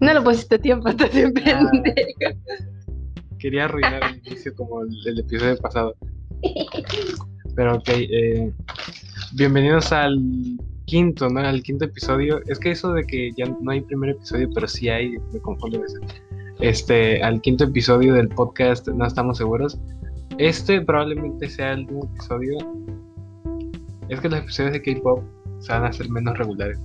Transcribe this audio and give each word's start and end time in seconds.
No 0.00 0.14
lo 0.14 0.24
pusiste 0.24 0.54
a 0.54 0.58
tiempo, 0.58 0.88
estás 0.90 1.12
bien 1.14 1.32
Ah. 1.46 1.68
pendejo. 1.70 2.38
Quería 3.38 3.64
arruinar 3.66 4.02
el 4.04 4.18
inicio 4.26 4.54
como 4.54 4.82
el, 4.82 4.90
el 5.06 5.20
episodio 5.20 5.56
pasado. 5.58 5.94
Pero 7.54 7.76
ok, 7.76 7.88
eh, 7.88 8.52
bienvenidos 9.32 9.92
al 9.92 10.18
quinto, 10.86 11.28
¿no? 11.28 11.40
Al 11.40 11.62
quinto 11.62 11.84
episodio. 11.86 12.40
Es 12.46 12.58
que 12.58 12.70
eso 12.72 12.92
de 12.92 13.04
que 13.04 13.30
ya 13.36 13.46
no 13.60 13.70
hay 13.70 13.80
primer 13.80 14.10
episodio, 14.10 14.48
pero 14.54 14.66
sí 14.68 14.88
hay, 14.88 15.16
me 15.32 15.40
confundo 15.40 15.78
a 15.78 15.82
veces. 15.82 16.00
Este, 16.60 17.22
al 17.22 17.40
quinto 17.40 17.64
episodio 17.64 18.14
del 18.14 18.28
podcast, 18.28 18.88
no 18.88 19.06
estamos 19.06 19.38
seguros. 19.38 19.78
Este 20.38 20.80
probablemente 20.80 21.48
sea 21.48 21.72
el 21.72 21.80
último 21.80 22.10
episodio. 22.14 22.58
Es 24.08 24.20
que 24.20 24.28
los 24.28 24.40
episodios 24.40 24.72
de 24.72 24.82
K-pop 24.82 25.22
se 25.60 25.72
van 25.72 25.84
a 25.84 25.88
hacer 25.88 26.08
menos 26.10 26.36
regulares. 26.36 26.78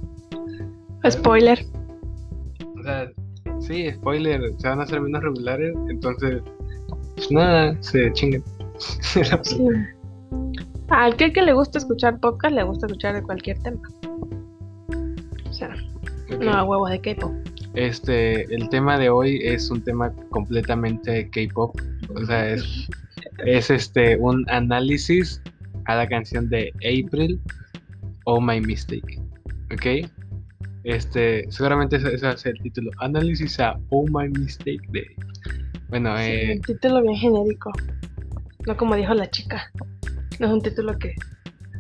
Spoiler. 1.09 1.65
O 2.85 2.87
sea, 2.87 3.11
sí, 3.61 3.91
spoiler, 3.91 4.41
se 4.59 4.67
van 4.67 4.79
a 4.79 4.83
hacer 4.83 5.01
menos 5.01 5.23
regulares, 5.23 5.75
entonces, 5.89 6.43
pues 7.15 7.31
nada, 7.31 7.75
se 7.81 8.11
chinguen. 8.13 8.43
Sí. 9.43 9.65
A 10.89 11.05
aquel 11.05 11.33
que 11.33 11.41
le 11.41 11.53
gusta 11.53 11.79
escuchar 11.79 12.19
podcast, 12.19 12.53
le 12.53 12.63
gusta 12.63 12.85
escuchar 12.85 13.15
de 13.15 13.23
cualquier 13.23 13.57
tema. 13.59 13.79
O 15.49 15.53
sea, 15.53 15.73
no 16.39 16.51
a 16.51 16.63
huevos 16.63 16.91
de 16.91 16.99
K-pop. 16.99 17.31
Este, 17.73 18.43
el 18.53 18.69
tema 18.69 18.99
de 18.99 19.09
hoy 19.09 19.39
es 19.41 19.71
un 19.71 19.81
tema 19.81 20.13
completamente 20.29 21.27
K-pop, 21.29 21.75
o 22.13 22.25
sea, 22.25 22.49
es, 22.49 22.87
es 23.45 23.71
este, 23.71 24.17
un 24.17 24.45
análisis 24.49 25.41
a 25.85 25.95
la 25.95 26.07
canción 26.07 26.49
de 26.49 26.71
April, 26.77 27.39
Oh 28.25 28.39
My 28.39 28.61
Mistake, 28.61 29.19
¿ok? 29.73 30.11
Este, 30.85 31.45
seguramente 31.51 31.95
ese, 31.95 32.13
ese 32.13 32.27
va 32.27 32.33
a 32.33 32.37
ser 32.37 32.53
el 32.55 32.61
título, 32.61 32.91
análisis 32.99 33.59
a 33.59 33.75
Oh 33.89 34.05
My 34.07 34.29
Mistake 34.29 34.81
de... 34.89 35.03
Bueno, 35.89 36.15
Sí, 36.17 36.23
eh, 36.23 36.53
un 36.55 36.61
título 36.61 37.01
bien 37.01 37.15
genérico. 37.15 37.71
No 38.67 38.77
como 38.77 38.95
dijo 38.95 39.13
la 39.15 39.29
chica. 39.29 39.71
No 40.39 40.47
es 40.47 40.53
un 40.53 40.61
título 40.61 40.97
que 40.97 41.13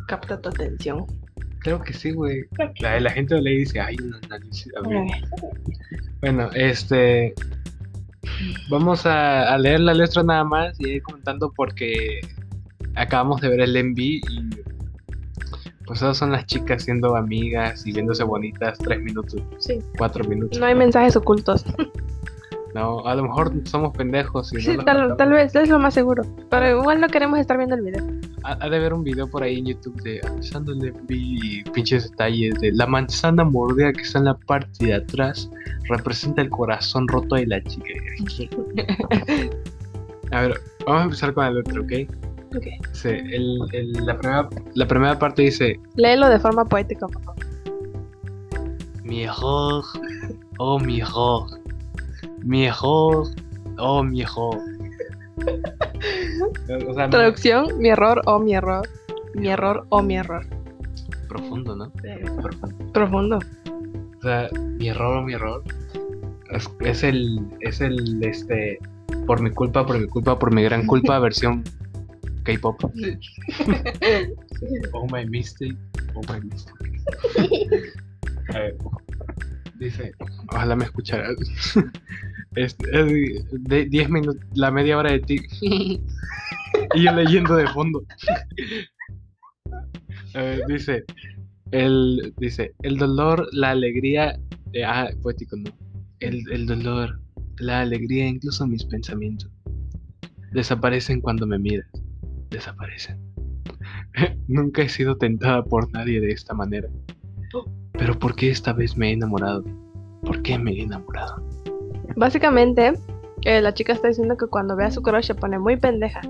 capta 0.07 0.41
tu 0.41 0.49
atención. 0.49 1.05
creo 1.59 1.81
que 1.81 1.93
sí, 1.93 2.11
güey. 2.11 2.45
La, 2.79 2.99
la 2.99 3.11
gente 3.11 3.39
le 3.41 3.51
dice, 3.51 3.79
ay, 3.79 3.95
un 4.01 4.15
análisis. 4.25 4.71
a 4.75 4.87
ver". 4.87 5.05
Bueno, 6.21 6.49
este. 6.53 7.33
Vamos 8.69 9.05
a, 9.05 9.53
a 9.53 9.57
leer 9.57 9.81
la 9.81 9.93
letra 9.93 10.23
nada 10.23 10.43
más 10.43 10.79
y 10.79 10.87
ir 10.95 11.03
comentando 11.03 11.51
porque 11.55 12.21
acabamos 12.95 13.41
de 13.41 13.49
ver 13.49 13.61
el 13.61 13.83
MV 13.83 13.99
y. 13.99 14.21
Pues 15.87 15.99
esas 16.01 16.17
son 16.17 16.31
las 16.31 16.45
chicas 16.45 16.83
siendo 16.83 17.15
amigas 17.15 17.85
y 17.85 17.91
viéndose 17.91 18.23
bonitas 18.23 18.77
tres 18.79 19.01
minutos, 19.01 19.41
Sí, 19.59 19.79
cuatro 19.97 20.23
minutos. 20.25 20.59
no 20.59 20.65
hay 20.65 20.75
mensajes 20.75 21.15
ocultos. 21.15 21.63
No, 22.73 23.05
a 23.07 23.15
lo 23.15 23.23
mejor 23.23 23.53
somos 23.63 23.95
pendejos 23.95 24.51
y 24.51 24.55
no 24.57 24.61
Sí, 24.61 24.73
los 24.75 24.83
tal, 24.83 25.15
tal 25.15 25.31
vez, 25.31 25.55
es 25.55 25.69
lo 25.69 25.79
más 25.79 25.93
seguro. 25.93 26.23
Pero 26.49 26.81
igual 26.81 26.99
no 26.99 27.07
queremos 27.07 27.39
estar 27.39 27.55
viendo 27.55 27.73
el 27.75 27.81
video. 27.83 28.03
Ha, 28.43 28.57
ha 28.59 28.69
de 28.69 28.75
haber 28.75 28.93
un 28.93 29.01
video 29.01 29.27
por 29.29 29.43
ahí 29.43 29.59
en 29.59 29.67
YouTube 29.67 29.95
de 30.03 30.17
el 30.17 30.91
MV 30.93 31.05
y 31.09 31.63
pinches 31.71 32.09
detalles 32.11 32.59
de 32.59 32.73
la 32.73 32.85
manzana 32.85 33.45
mordida 33.45 33.93
que 33.93 34.01
está 34.01 34.19
en 34.19 34.25
la 34.25 34.33
parte 34.33 34.87
de 34.87 34.93
atrás 34.95 35.49
representa 35.87 36.41
el 36.41 36.49
corazón 36.49 37.07
roto 37.07 37.35
de 37.35 37.45
la 37.47 37.63
chica. 37.63 37.93
A 40.31 40.41
ver, 40.41 40.59
vamos 40.85 41.01
a 41.01 41.03
empezar 41.05 41.33
con 41.33 41.45
la 41.45 41.51
letra, 41.51 41.79
¿ok? 41.79 41.91
Sí, 42.93 43.09
el- 43.09 43.59
el- 43.73 43.91
la, 44.05 44.17
primera, 44.17 44.49
la 44.73 44.87
primera 44.87 45.19
parte 45.19 45.41
dice 45.43 45.79
Léelo 45.95 46.29
de 46.29 46.39
forma 46.39 46.65
poética, 46.65 47.07
por 47.07 47.21
favor. 47.23 47.45
Error, 49.07 49.83
oh 50.57 50.79
mi 50.79 50.99
error, 51.01 51.43
mi 52.43 52.65
error, 52.65 53.27
oh 53.77 54.03
mi 54.03 54.21
error. 54.21 54.57
O 56.89 56.93
sea, 56.93 57.05
no- 57.05 57.09
Traducción, 57.11 57.77
mi 57.77 57.89
error 57.89 58.21
o 58.25 58.39
mi 58.39 58.55
error. 58.55 58.87
Mi 59.35 59.49
error 59.49 59.85
o 59.89 60.01
mi 60.01 60.15
error. 60.17 60.45
profundo, 61.29 61.75
¿no? 61.75 61.91
Profundo. 62.41 62.91
Profundo. 62.93 63.39
O 64.17 64.21
sea, 64.21 64.49
mi 64.77 64.87
error, 64.89 65.23
mi 65.25 65.33
error. 65.33 65.63
Es, 66.51 66.69
es 66.81 67.03
el, 67.03 67.39
es 67.61 67.81
el, 67.81 68.23
este, 68.23 68.79
por 69.27 69.41
mi 69.41 69.51
culpa, 69.51 69.85
por 69.85 69.99
mi 69.99 70.07
culpa, 70.07 70.37
por 70.39 70.53
mi 70.53 70.63
gran 70.63 70.85
culpa, 70.87 71.19
versión 71.27 71.63
K-pop. 72.45 72.79
Oh 74.93 75.05
my 75.11 75.25
mistake, 75.25 75.75
oh 76.15 76.21
my 76.29 76.39
mistake. 76.39 76.75
A 78.53 78.59
ver, 78.59 78.77
dice, 79.77 80.13
ojalá 80.51 80.75
me 80.75 80.85
escucharas. 80.85 81.35
Es, 82.55 82.77
es 82.93 83.45
de 83.51 83.85
10 83.85 84.09
minutos, 84.09 84.41
la 84.53 84.71
media 84.71 84.97
hora 84.97 85.11
de 85.11 85.19
ti. 85.19 85.41
y 85.61 87.03
yo 87.03 87.11
leyendo 87.11 87.57
de 87.57 87.67
fondo. 87.67 88.01
A 90.35 90.41
ver, 90.41 90.61
dice, 90.67 91.03
el, 91.71 92.33
dice, 92.37 92.73
el 92.83 92.97
dolor, 92.97 93.45
la 93.51 93.71
alegría, 93.71 94.39
eh, 94.71 94.85
ah, 94.85 95.09
poético, 95.21 95.57
no. 95.57 95.69
El, 96.21 96.49
el 96.49 96.65
dolor, 96.65 97.19
la 97.57 97.81
alegría, 97.81 98.25
incluso 98.25 98.65
mis 98.65 98.85
pensamientos, 98.85 99.51
desaparecen 100.53 101.19
cuando 101.19 101.45
me 101.45 101.59
miras, 101.59 101.87
desaparecen. 102.49 103.19
Nunca 104.47 104.81
he 104.81 104.89
sido 104.89 105.17
tentada 105.17 105.63
por 105.63 105.91
nadie 105.91 106.19
de 106.19 106.31
esta 106.31 106.53
manera. 106.53 106.89
Pero 107.93 108.17
¿por 108.19 108.35
qué 108.35 108.49
esta 108.49 108.73
vez 108.73 108.97
me 108.97 109.09
he 109.09 109.13
enamorado? 109.13 109.63
¿Por 110.23 110.41
qué 110.41 110.59
me 110.59 110.71
he 110.71 110.81
enamorado? 110.81 111.41
Básicamente, 112.15 112.93
eh, 113.43 113.61
la 113.61 113.73
chica 113.73 113.93
está 113.93 114.09
diciendo 114.09 114.35
que 114.37 114.47
cuando 114.47 114.75
ve 114.75 114.85
a 114.85 114.91
su 114.91 115.01
crush 115.01 115.25
se 115.25 115.35
pone 115.35 115.59
muy 115.59 115.77
pendeja. 115.77 116.21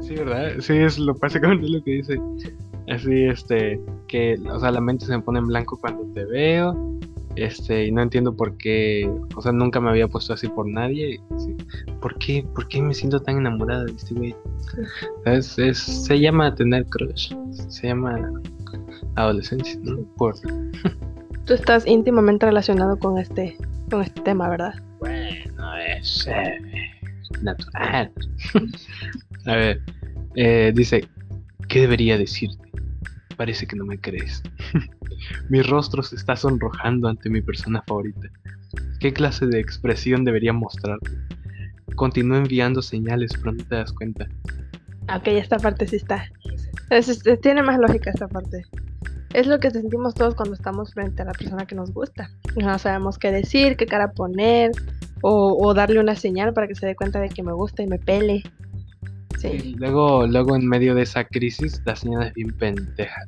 Sí, 0.00 0.14
¿verdad? 0.16 0.54
Sí, 0.60 0.74
es 0.74 0.98
lo 0.98 1.14
básicamente 1.14 1.68
lo 1.68 1.82
que 1.82 1.90
dice. 1.92 2.20
Así, 2.88 3.24
este, 3.24 3.80
que, 4.08 4.38
o 4.50 4.58
sea, 4.58 4.70
la 4.70 4.80
mente 4.80 5.06
se 5.06 5.16
me 5.16 5.22
pone 5.22 5.38
en 5.38 5.46
blanco 5.46 5.78
cuando 5.80 6.04
te 6.12 6.24
veo. 6.24 6.98
Este, 7.36 7.86
y 7.86 7.92
no 7.92 8.00
entiendo 8.02 8.36
por 8.36 8.56
qué, 8.56 9.10
o 9.34 9.42
sea, 9.42 9.50
nunca 9.52 9.80
me 9.80 9.90
había 9.90 10.06
puesto 10.08 10.32
así 10.32 10.46
por 10.48 10.68
nadie. 10.68 11.20
sí. 11.38 11.54
¿Por 12.00 12.16
qué, 12.18 12.46
por 12.54 12.68
qué 12.68 12.80
me 12.80 12.94
siento 12.94 13.20
tan 13.20 13.38
enamorada 13.38 13.84
de 13.84 13.92
este 13.92 14.14
güey? 14.14 14.34
Es, 15.24 15.58
es- 15.58 15.78
se 15.78 16.20
llama 16.20 16.54
tener 16.54 16.86
crush, 16.86 17.32
se 17.68 17.88
llama 17.88 18.30
adolescencia, 19.16 19.78
¿no? 19.82 19.98
Por, 20.16 20.34
Tú 21.44 21.52
estás 21.54 21.86
íntimamente 21.86 22.46
relacionado 22.46 22.98
con 22.98 23.18
este, 23.18 23.56
con 23.90 24.00
este 24.02 24.20
tema, 24.22 24.48
¿verdad? 24.48 24.74
Bueno, 25.00 25.76
es 25.98 26.26
eh, 26.26 26.58
natural. 27.42 28.10
A 29.46 29.54
ver, 29.56 29.80
eh, 30.36 30.72
dice, 30.74 31.06
¿qué 31.68 31.80
debería 31.80 32.16
decirte? 32.16 32.63
Parece 33.36 33.66
que 33.66 33.76
no 33.76 33.84
me 33.84 33.98
crees. 33.98 34.42
mi 35.48 35.62
rostro 35.62 36.02
se 36.02 36.16
está 36.16 36.36
sonrojando 36.36 37.08
ante 37.08 37.28
mi 37.30 37.42
persona 37.42 37.82
favorita. 37.86 38.28
¿Qué 39.00 39.12
clase 39.12 39.46
de 39.46 39.60
expresión 39.60 40.24
debería 40.24 40.52
mostrarte? 40.52 41.10
Continúo 41.96 42.36
enviando 42.38 42.82
señales, 42.82 43.32
pero 43.38 43.52
no 43.52 43.64
te 43.64 43.74
das 43.76 43.92
cuenta. 43.92 44.26
Ok, 45.14 45.26
esta 45.28 45.58
parte 45.58 45.86
sí 45.86 45.96
está. 45.96 46.24
Es- 46.90 47.08
es- 47.08 47.40
tiene 47.40 47.62
más 47.62 47.78
lógica 47.78 48.10
esta 48.10 48.28
parte. 48.28 48.62
Es 49.32 49.46
lo 49.46 49.58
que 49.58 49.70
sentimos 49.70 50.14
todos 50.14 50.34
cuando 50.34 50.54
estamos 50.54 50.92
frente 50.94 51.22
a 51.22 51.24
la 51.24 51.32
persona 51.32 51.66
que 51.66 51.74
nos 51.74 51.92
gusta. 51.92 52.30
No 52.56 52.78
sabemos 52.78 53.18
qué 53.18 53.32
decir, 53.32 53.76
qué 53.76 53.86
cara 53.86 54.12
poner, 54.12 54.70
o, 55.22 55.56
o 55.60 55.74
darle 55.74 55.98
una 56.00 56.14
señal 56.14 56.52
para 56.54 56.68
que 56.68 56.74
se 56.74 56.86
dé 56.86 56.94
cuenta 56.94 57.20
de 57.20 57.28
que 57.28 57.42
me 57.42 57.52
gusta 57.52 57.82
y 57.82 57.86
me 57.86 57.98
pele. 57.98 58.42
Sí. 59.50 59.74
luego, 59.78 60.26
luego 60.26 60.56
en 60.56 60.66
medio 60.66 60.94
de 60.94 61.02
esa 61.02 61.24
crisis, 61.24 61.80
la 61.84 61.94
señal 61.96 62.24
es 62.28 62.34
bien 62.34 62.48
pendeja. 62.58 63.20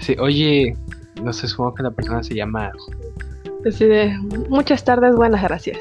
Sí, 0.00 0.16
oye, 0.18 0.76
no 1.22 1.32
sé, 1.32 1.46
supongo 1.48 1.74
que 1.74 1.82
la 1.84 1.90
persona 1.90 2.22
se 2.22 2.34
llama 2.34 2.72
Así 3.66 3.84
de, 3.84 4.16
muchas 4.48 4.82
tardes, 4.84 5.14
buenas 5.14 5.42
gracias. 5.42 5.78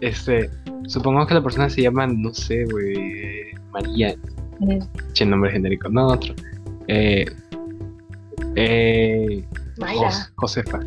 Este, 0.00 0.50
supongamos 0.86 1.28
que 1.28 1.34
la 1.34 1.42
persona 1.42 1.68
se 1.70 1.82
llama, 1.82 2.06
no 2.06 2.32
sé, 2.34 2.64
güey, 2.64 3.52
María. 3.72 4.14
Che, 5.12 5.24
nombre 5.26 5.50
genérico, 5.52 5.88
no 5.88 6.06
otro. 6.08 6.34
Eh, 6.88 7.24
eh, 8.56 9.44
Mayra. 9.78 10.00
Jos- 10.10 10.32
Josefa. 10.36 10.80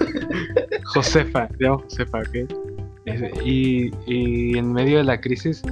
Josefa, 0.84 1.48
se 1.48 1.64
llama 1.64 1.78
Josefa, 1.82 2.18
¿ok? 2.18 2.75
Y, 3.44 3.90
y 4.06 4.58
en 4.58 4.72
medio 4.72 4.98
de 4.98 5.04
la 5.04 5.20
crisis, 5.20 5.62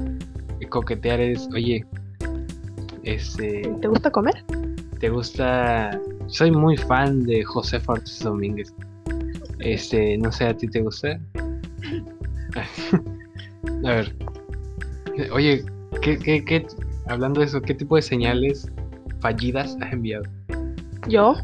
coquetear 0.74 1.20
es, 1.20 1.48
oye, 1.54 1.86
este, 3.04 3.62
¿Te 3.80 3.88
gusta 3.88 4.10
comer? 4.10 4.34
¿te 4.98 5.08
gusta? 5.08 6.00
Soy 6.26 6.50
muy 6.50 6.76
fan 6.76 7.24
de 7.24 7.44
Josefa 7.44 7.92
Ortiz 7.92 8.20
Domínguez. 8.20 8.74
Este, 9.60 10.18
no 10.18 10.32
sé, 10.32 10.46
¿a 10.46 10.56
ti 10.56 10.66
te 10.66 10.80
gusta? 10.80 11.20
A 13.84 13.88
ver. 13.88 14.16
Oye, 15.32 15.64
¿qué, 16.02 16.18
qué, 16.18 16.44
qué, 16.44 16.66
hablando 17.06 17.40
de 17.40 17.46
eso, 17.46 17.60
¿qué 17.60 17.74
tipo 17.74 17.96
de 17.96 18.02
señales 18.02 18.68
fallidas 19.20 19.76
has 19.80 19.92
enviado? 19.92 20.24
Yo. 21.08 21.34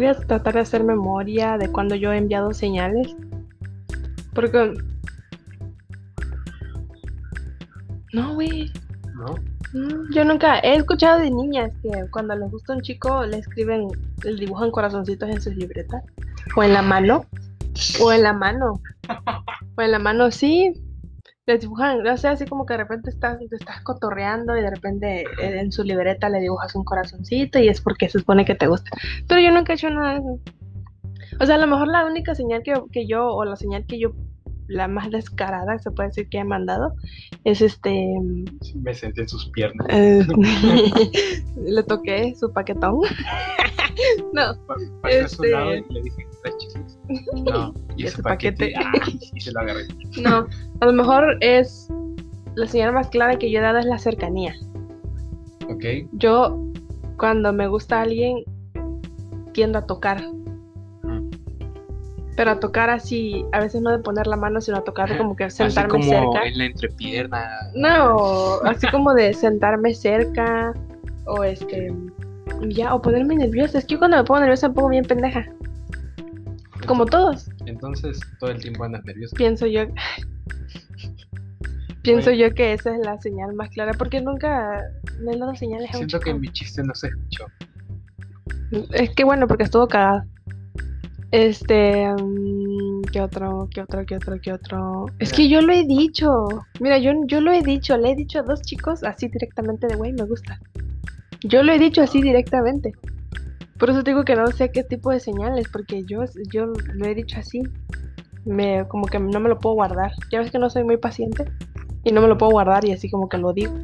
Voy 0.00 0.06
a 0.06 0.14
tratar 0.14 0.54
de 0.54 0.60
hacer 0.60 0.82
memoria 0.82 1.58
de 1.58 1.70
cuando 1.70 1.94
yo 1.94 2.10
he 2.10 2.16
enviado 2.16 2.54
señales. 2.54 3.14
Porque. 4.34 4.72
No, 8.14 8.32
güey. 8.32 8.72
¿No? 9.12 9.34
Mm, 9.74 10.10
Yo 10.14 10.24
nunca 10.24 10.58
he 10.60 10.76
escuchado 10.76 11.20
de 11.20 11.30
niñas 11.30 11.70
que 11.82 11.90
cuando 12.12 12.34
les 12.34 12.50
gusta 12.50 12.72
un 12.72 12.80
chico 12.80 13.26
le 13.26 13.40
escriben, 13.40 13.88
le 14.24 14.36
dibujan 14.36 14.70
corazoncitos 14.70 15.28
en 15.28 15.42
sus 15.42 15.54
libretas. 15.54 16.02
O 16.56 16.62
en 16.62 16.72
la 16.72 16.80
mano. 16.80 17.26
O 18.00 18.10
en 18.10 18.22
la 18.22 18.32
mano. 18.32 18.80
O 19.76 19.82
en 19.82 19.92
la 19.92 19.98
mano, 19.98 20.30
sí. 20.30 20.72
Les 21.46 21.60
dibujan, 21.60 22.06
o 22.06 22.16
sea, 22.16 22.32
así 22.32 22.44
como 22.46 22.66
que 22.66 22.74
de 22.74 22.78
repente 22.78 23.10
estás, 23.10 23.38
te 23.38 23.56
estás 23.56 23.80
cotorreando 23.82 24.56
y 24.56 24.60
de 24.62 24.70
repente 24.70 25.22
eh, 25.22 25.58
en 25.60 25.72
su 25.72 25.82
libreta 25.82 26.28
le 26.28 26.38
dibujas 26.40 26.74
un 26.74 26.84
corazoncito 26.84 27.58
y 27.58 27.68
es 27.68 27.80
porque 27.80 28.08
se 28.08 28.18
supone 28.18 28.44
que 28.44 28.54
te 28.54 28.66
gusta. 28.66 28.90
Pero 29.26 29.40
yo 29.40 29.50
nunca 29.50 29.72
he 29.72 29.76
hecho 29.76 29.90
nada 29.90 30.14
de 30.14 30.18
eso. 30.20 30.38
O 31.40 31.46
sea, 31.46 31.54
a 31.54 31.58
lo 31.58 31.66
mejor 31.66 31.88
la 31.88 32.04
única 32.04 32.34
señal 32.34 32.62
que, 32.62 32.74
que 32.92 33.06
yo, 33.06 33.26
o 33.28 33.44
la 33.44 33.56
señal 33.56 33.86
que 33.86 33.98
yo, 33.98 34.12
la 34.68 34.86
más 34.86 35.10
descarada, 35.10 35.78
se 35.78 35.90
puede 35.90 36.10
decir 36.10 36.28
que 36.28 36.38
he 36.38 36.44
mandado, 36.44 36.92
es 37.44 37.62
este... 37.62 38.06
Me 38.76 38.94
senté 38.94 39.22
en 39.22 39.28
sus 39.28 39.48
piernas. 39.48 39.86
Eh, 39.90 40.22
le 41.64 41.82
toqué 41.84 42.34
su 42.38 42.52
paquetón. 42.52 43.00
no, 44.32 44.54
Pa- 44.66 44.74
Pasé 45.02 45.20
a 45.22 45.28
su 45.28 45.42
este- 45.42 45.50
lado 45.50 45.74
y 45.74 45.84
le 45.88 46.02
dije. 46.02 46.26
No, 47.44 47.74
y 47.96 48.04
Ese 48.04 48.14
ese 48.14 48.22
paquete. 48.22 48.72
paquete. 48.74 49.00
ay, 49.06 49.20
y 49.34 49.40
se 49.40 49.52
lo 49.52 49.60
agarré. 49.60 49.86
no. 50.22 50.46
A 50.80 50.86
lo 50.86 50.92
mejor 50.92 51.36
es 51.40 51.88
la 52.54 52.66
señal 52.66 52.92
más 52.92 53.08
clara 53.08 53.36
que 53.38 53.50
yo 53.50 53.58
he 53.58 53.62
dado 53.62 53.78
es 53.78 53.86
la 53.86 53.98
cercanía. 53.98 54.54
Ok. 55.68 55.84
Yo, 56.12 56.58
cuando 57.18 57.52
me 57.52 57.68
gusta 57.68 58.00
alguien, 58.02 58.44
tiendo 59.52 59.78
a 59.78 59.86
tocar. 59.86 60.22
Pero 62.36 62.52
a 62.52 62.60
tocar 62.60 62.88
así, 62.88 63.44
a 63.52 63.60
veces 63.60 63.82
no 63.82 63.90
de 63.90 63.98
poner 63.98 64.26
la 64.26 64.36
mano, 64.36 64.60
sino 64.62 64.78
a 64.78 64.84
tocar 64.84 65.16
como 65.18 65.36
que 65.36 65.44
Así 65.44 65.58
sentarme 65.58 65.90
como 65.90 66.04
cerca. 66.04 66.46
en 66.46 66.58
la 66.58 66.64
entrepierna. 66.66 67.44
No, 67.74 68.60
así 68.64 68.86
como 68.90 69.12
de 69.12 69.34
sentarme 69.34 69.92
cerca 69.94 70.72
o 71.26 71.44
este 71.44 71.92
ya 72.68 72.94
o 72.94 73.02
ponerme 73.02 73.36
nerviosa. 73.36 73.78
Es 73.78 73.84
que 73.84 73.94
yo 73.94 73.98
cuando 73.98 74.16
me 74.16 74.24
pongo 74.24 74.40
nerviosa 74.40 74.68
me 74.68 74.74
pongo 74.74 74.88
bien 74.88 75.04
pendeja, 75.04 75.46
como 76.86 77.06
todos. 77.06 77.50
Entonces, 77.66 78.20
todo 78.38 78.50
el 78.50 78.60
tiempo 78.60 78.84
andas 78.84 79.04
nervioso. 79.04 79.34
Pienso 79.36 79.66
yo 79.66 79.86
Pienso 82.02 82.30
Bueno. 82.30 82.48
yo 82.48 82.54
que 82.54 82.72
esa 82.72 82.94
es 82.94 83.04
la 83.04 83.20
señal 83.20 83.52
más 83.54 83.68
clara 83.70 83.92
porque 83.92 84.20
nunca 84.20 84.82
me 85.22 85.32
he 85.32 85.38
dado 85.38 85.54
señales 85.54 85.90
a 85.90 85.94
Siento 85.94 86.18
que 86.20 86.32
mi 86.32 86.48
chiste 86.48 86.82
no 86.82 86.94
se 86.94 87.08
escuchó. 87.08 87.46
Es 88.92 89.10
que 89.10 89.24
bueno, 89.24 89.46
porque 89.46 89.64
estuvo 89.64 89.86
cagado. 89.86 90.22
Este, 91.30 92.08
mm, 92.08 93.02
¿qué 93.12 93.20
otro? 93.20 93.68
¿Qué 93.72 93.82
otro? 93.82 94.04
¿Qué 94.04 94.16
otro? 94.16 94.40
¿Qué 94.40 94.52
otro? 94.52 95.06
Es 95.18 95.32
que 95.32 95.48
yo 95.48 95.60
lo 95.60 95.72
he 95.72 95.84
dicho. 95.84 96.48
Mira, 96.80 96.98
yo, 96.98 97.12
yo 97.26 97.40
lo 97.40 97.52
he 97.52 97.62
dicho. 97.62 97.96
Le 97.96 98.12
he 98.12 98.16
dicho 98.16 98.40
a 98.40 98.42
dos 98.42 98.62
chicos 98.62 99.04
así 99.04 99.28
directamente 99.28 99.86
de, 99.86 99.96
güey, 99.96 100.12
me 100.12 100.24
gusta. 100.24 100.58
Yo 101.42 101.62
lo 101.62 101.72
he 101.72 101.78
dicho 101.78 102.02
así 102.02 102.22
directamente. 102.22 102.92
Por 103.80 103.88
eso 103.88 104.02
digo 104.02 104.24
que 104.24 104.36
no 104.36 104.46
sé 104.48 104.70
qué 104.70 104.84
tipo 104.84 105.10
de 105.10 105.20
señales, 105.20 105.66
porque 105.72 106.04
yo, 106.04 106.24
yo 106.52 106.66
lo 106.66 107.06
he 107.06 107.14
dicho 107.14 107.38
así. 107.40 107.62
Me, 108.44 108.86
como 108.88 109.06
que 109.06 109.18
no 109.18 109.40
me 109.40 109.48
lo 109.48 109.58
puedo 109.58 109.74
guardar. 109.74 110.12
Ya 110.30 110.40
ves 110.40 110.50
que 110.50 110.58
no 110.58 110.68
soy 110.68 110.84
muy 110.84 110.98
paciente 110.98 111.46
y 112.04 112.12
no 112.12 112.20
me 112.20 112.28
lo 112.28 112.36
puedo 112.36 112.52
guardar 112.52 112.84
y 112.84 112.92
así 112.92 113.10
como 113.10 113.30
que 113.30 113.38
lo 113.38 113.54
digo. 113.54 113.74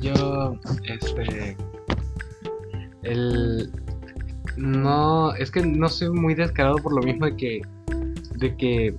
Yo, 0.00 0.58
este. 0.84 1.56
El. 3.02 3.70
No, 4.56 5.34
es 5.34 5.50
que 5.50 5.64
no 5.64 5.88
soy 5.90 6.10
muy 6.10 6.34
descarado 6.34 6.76
por 6.76 6.94
lo 6.94 7.02
mismo 7.02 7.26
de 7.26 7.36
que. 7.36 7.62
De 8.36 8.56
que. 8.56 8.94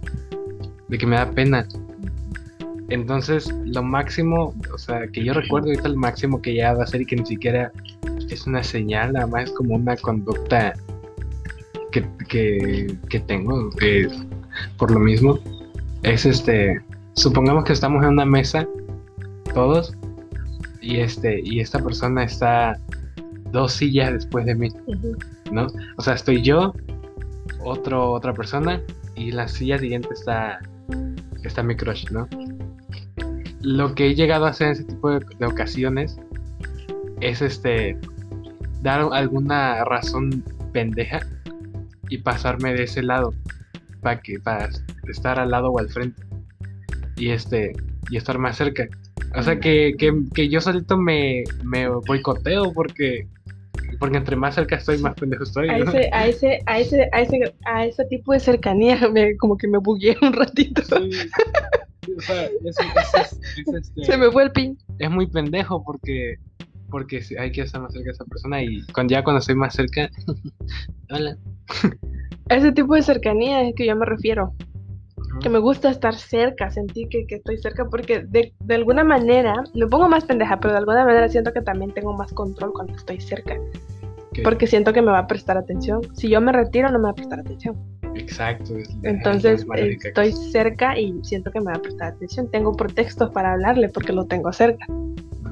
De 0.88 0.98
que 1.00 1.08
me 1.08 1.16
da 1.16 1.32
pena. 1.32 1.68
Entonces, 2.90 3.52
lo 3.66 3.82
máximo, 3.82 4.54
o 4.74 4.78
sea, 4.78 5.08
que 5.08 5.24
yo 5.24 5.34
recuerdo 5.34 5.70
ahorita 5.70 5.88
el 5.88 5.98
máximo 5.98 6.42
que 6.42 6.54
ya 6.54 6.74
va 6.74 6.84
a 6.84 6.88
ser 6.88 7.02
y 7.02 7.06
que 7.06 7.16
ni 7.16 7.26
siquiera 7.26 7.72
es 8.30 8.46
una 8.46 8.64
señal, 8.64 9.14
nada 9.14 9.28
más 9.28 9.46
es 9.46 9.52
como 9.52 9.76
una 9.76 9.96
conducta 9.98 10.74
que, 11.92 12.06
que, 12.30 12.96
que 13.10 13.20
tengo 13.22 13.70
eh, 13.82 14.08
por 14.78 14.92
lo 14.92 15.00
mismo. 15.00 15.40
Es 16.04 16.26
este. 16.26 16.82
Supongamos 17.14 17.64
que 17.64 17.74
estamos 17.74 18.04
en 18.04 18.10
una 18.10 18.26
mesa, 18.26 18.68
todos, 19.54 19.96
y 20.82 21.00
este 21.00 21.42
y 21.44 21.62
esta 21.62 21.80
persona 21.80 22.24
está 22.24 22.78
dos 23.52 23.74
sillas 23.74 24.14
después 24.14 24.46
de 24.46 24.56
mí. 24.56 24.70
¿no? 25.52 25.68
O 25.98 26.02
sea, 26.02 26.14
estoy 26.14 26.42
yo, 26.42 26.74
otro 27.64 28.12
otra 28.12 28.34
persona 28.34 28.82
y 29.16 29.32
la 29.32 29.48
silla 29.48 29.80
siguiente 29.80 30.10
está 30.14 30.60
está 31.44 31.64
mi 31.64 31.76
crush, 31.76 32.12
¿no? 32.12 32.28
Lo 33.66 33.96
que 33.96 34.08
he 34.08 34.16
llegado 34.16 34.46
a 34.46 34.50
hacer 34.50 34.68
en 34.68 34.74
ese 34.74 34.84
tipo 34.84 35.10
de, 35.10 35.26
de 35.40 35.46
ocasiones 35.48 36.20
es 37.20 37.42
este 37.42 37.98
dar 38.84 39.02
alguna 39.12 39.84
razón 39.86 40.44
pendeja 40.72 41.20
y 42.10 42.20
pasarme 42.20 42.76
de 42.76 42.84
ese 42.84 43.02
lado 43.02 43.34
para 44.02 44.22
que 44.22 44.40
para 44.40 44.70
estar 45.08 45.40
al 45.40 45.50
lado 45.50 45.72
o 45.72 45.80
al 45.80 45.90
frente 45.90 46.22
y 47.18 47.30
este 47.30 47.74
y 48.12 48.18
estar 48.18 48.38
más 48.38 48.58
cerca. 48.58 48.88
O 49.36 49.42
sea 49.42 49.60
que, 49.60 49.96
que, 49.98 50.14
que 50.36 50.48
yo 50.48 50.62
solito 50.62 50.96
me, 50.96 51.44
me 51.64 51.88
boicoteo 51.88 52.72
porque 52.72 53.28
porque 54.00 54.18
entre 54.18 54.36
más 54.36 54.56
cerca 54.56 54.76
estoy 54.76 54.98
más 55.00 55.16
pendejo 55.16 55.44
estoy 55.44 55.70
A 55.70 55.78
ese, 55.78 56.10
a 56.12 56.28
ese, 56.28 56.60
a 56.66 56.80
ese, 56.80 57.10
a 57.12 57.22
ese, 57.22 57.56
a 57.66 57.86
ese 57.86 58.06
tipo 58.06 58.34
de 58.34 58.40
cercanía 58.40 59.00
me, 59.10 59.36
como 59.38 59.58
que 59.58 59.68
me 59.68 59.80
bugué 59.80 60.16
un 60.22 60.34
ratito. 60.34 60.84
Sí, 60.84 61.10
o 62.18 62.22
sea, 62.22 62.46
es, 62.46 62.75
es- 62.80 62.80
es- 62.80 63.40
es, 63.68 63.74
este, 63.74 64.04
Se 64.06 64.18
me 64.18 64.31
fue 64.31 64.44
el 64.44 64.52
pin. 64.52 64.78
es 65.00 65.10
muy 65.12 65.28
pendejo 65.28 65.84
porque 65.84 66.36
porque 66.90 67.19
hay 67.40 67.52
que 67.52 67.62
estar 67.62 67.81
más 67.81 67.92
cerca 67.94 68.06
de 68.06 68.12
esa 68.12 68.25
persona 68.25 68.62
y 68.63 68.81
cuando 68.94 69.12
ya 69.13 69.24
cuando 69.24 69.40
estoy 69.40 69.56
más 69.56 69.74
cerca 69.74 70.10
hola 71.12 71.36
ese 72.50 72.72
tipo 72.72 72.94
de 72.96 73.02
cercanía 73.02 73.62
es 73.68 73.74
que 73.75 73.86
yo 73.88 73.96
me 73.96 74.06
refiero. 74.06 74.54
Que 75.42 75.50
me 75.50 75.57
gusta 75.60 75.90
estar 75.90 76.13
cerca, 76.16 76.69
sentir 76.69 77.10
que, 77.10 77.25
que 77.25 77.36
estoy 77.36 77.57
cerca, 77.57 77.86
porque 77.86 78.19
de, 78.25 78.54
de 78.60 78.75
alguna 78.75 79.03
manera, 79.03 79.53
me 79.74 79.88
pongo 79.88 80.08
más 80.08 80.24
pendeja, 80.24 80.60
pero 80.60 80.74
de 80.74 80.80
alguna 80.80 81.03
manera 81.03 81.27
siento 81.27 81.51
que 81.51 81.62
también 81.62 81.91
tengo 81.94 82.13
más 82.13 82.32
control 82.32 82.72
cuando 82.72 82.94
estoy 82.96 83.20
cerca. 83.20 83.56
Que- 84.32 84.44
Porque 84.44 84.68
siento 84.68 84.94
que 84.94 85.01
me 85.01 85.12
va 85.12 85.20
a 85.20 85.27
prestar 85.27 85.58
atención. 85.58 86.01
Si 86.15 86.30
yo 86.30 86.39
me 86.39 86.51
retiro, 86.53 86.89
no 86.89 87.00
me 87.00 87.06
va 87.06 87.10
a 87.10 87.15
prestar 87.15 87.39
atención. 87.39 87.75
Exacto 88.15 88.77
es- 88.77 88.89
Entonces, 89.03 89.65
estoy 90.03 90.31
cerca 90.31 90.98
y 91.00 91.13
siento 91.24 91.51
que 91.51 91.60
me 91.60 91.67
va 91.67 91.74
a 91.77 91.81
prestar 91.81 92.13
atención. 92.13 92.50
Tengo 92.50 92.74
pretextos 92.75 93.29
para 93.31 93.53
hablarle 93.53 93.89
porque 93.89 94.13
lo 94.13 94.25
tengo 94.25 94.51
cerca. 94.53 94.86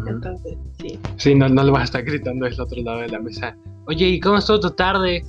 Entonces, 0.08 0.58
sí. 0.82 1.00
Sí, 1.18 1.36
no, 1.36 1.48
no 1.48 1.64
le 1.64 1.72
vas 1.72 1.82
a 1.82 1.86
estar 1.86 2.04
gritando 2.04 2.46
del 2.46 2.60
otro 2.60 2.82
lado 2.82 3.00
de 3.02 3.08
la 3.10 3.20
mesa. 3.20 3.56
Oye, 3.88 4.08
¿y 4.08 4.20
cómo 4.20 4.38
estuvo 4.38 4.60
tu 4.60 4.72
tarde? 4.72 5.24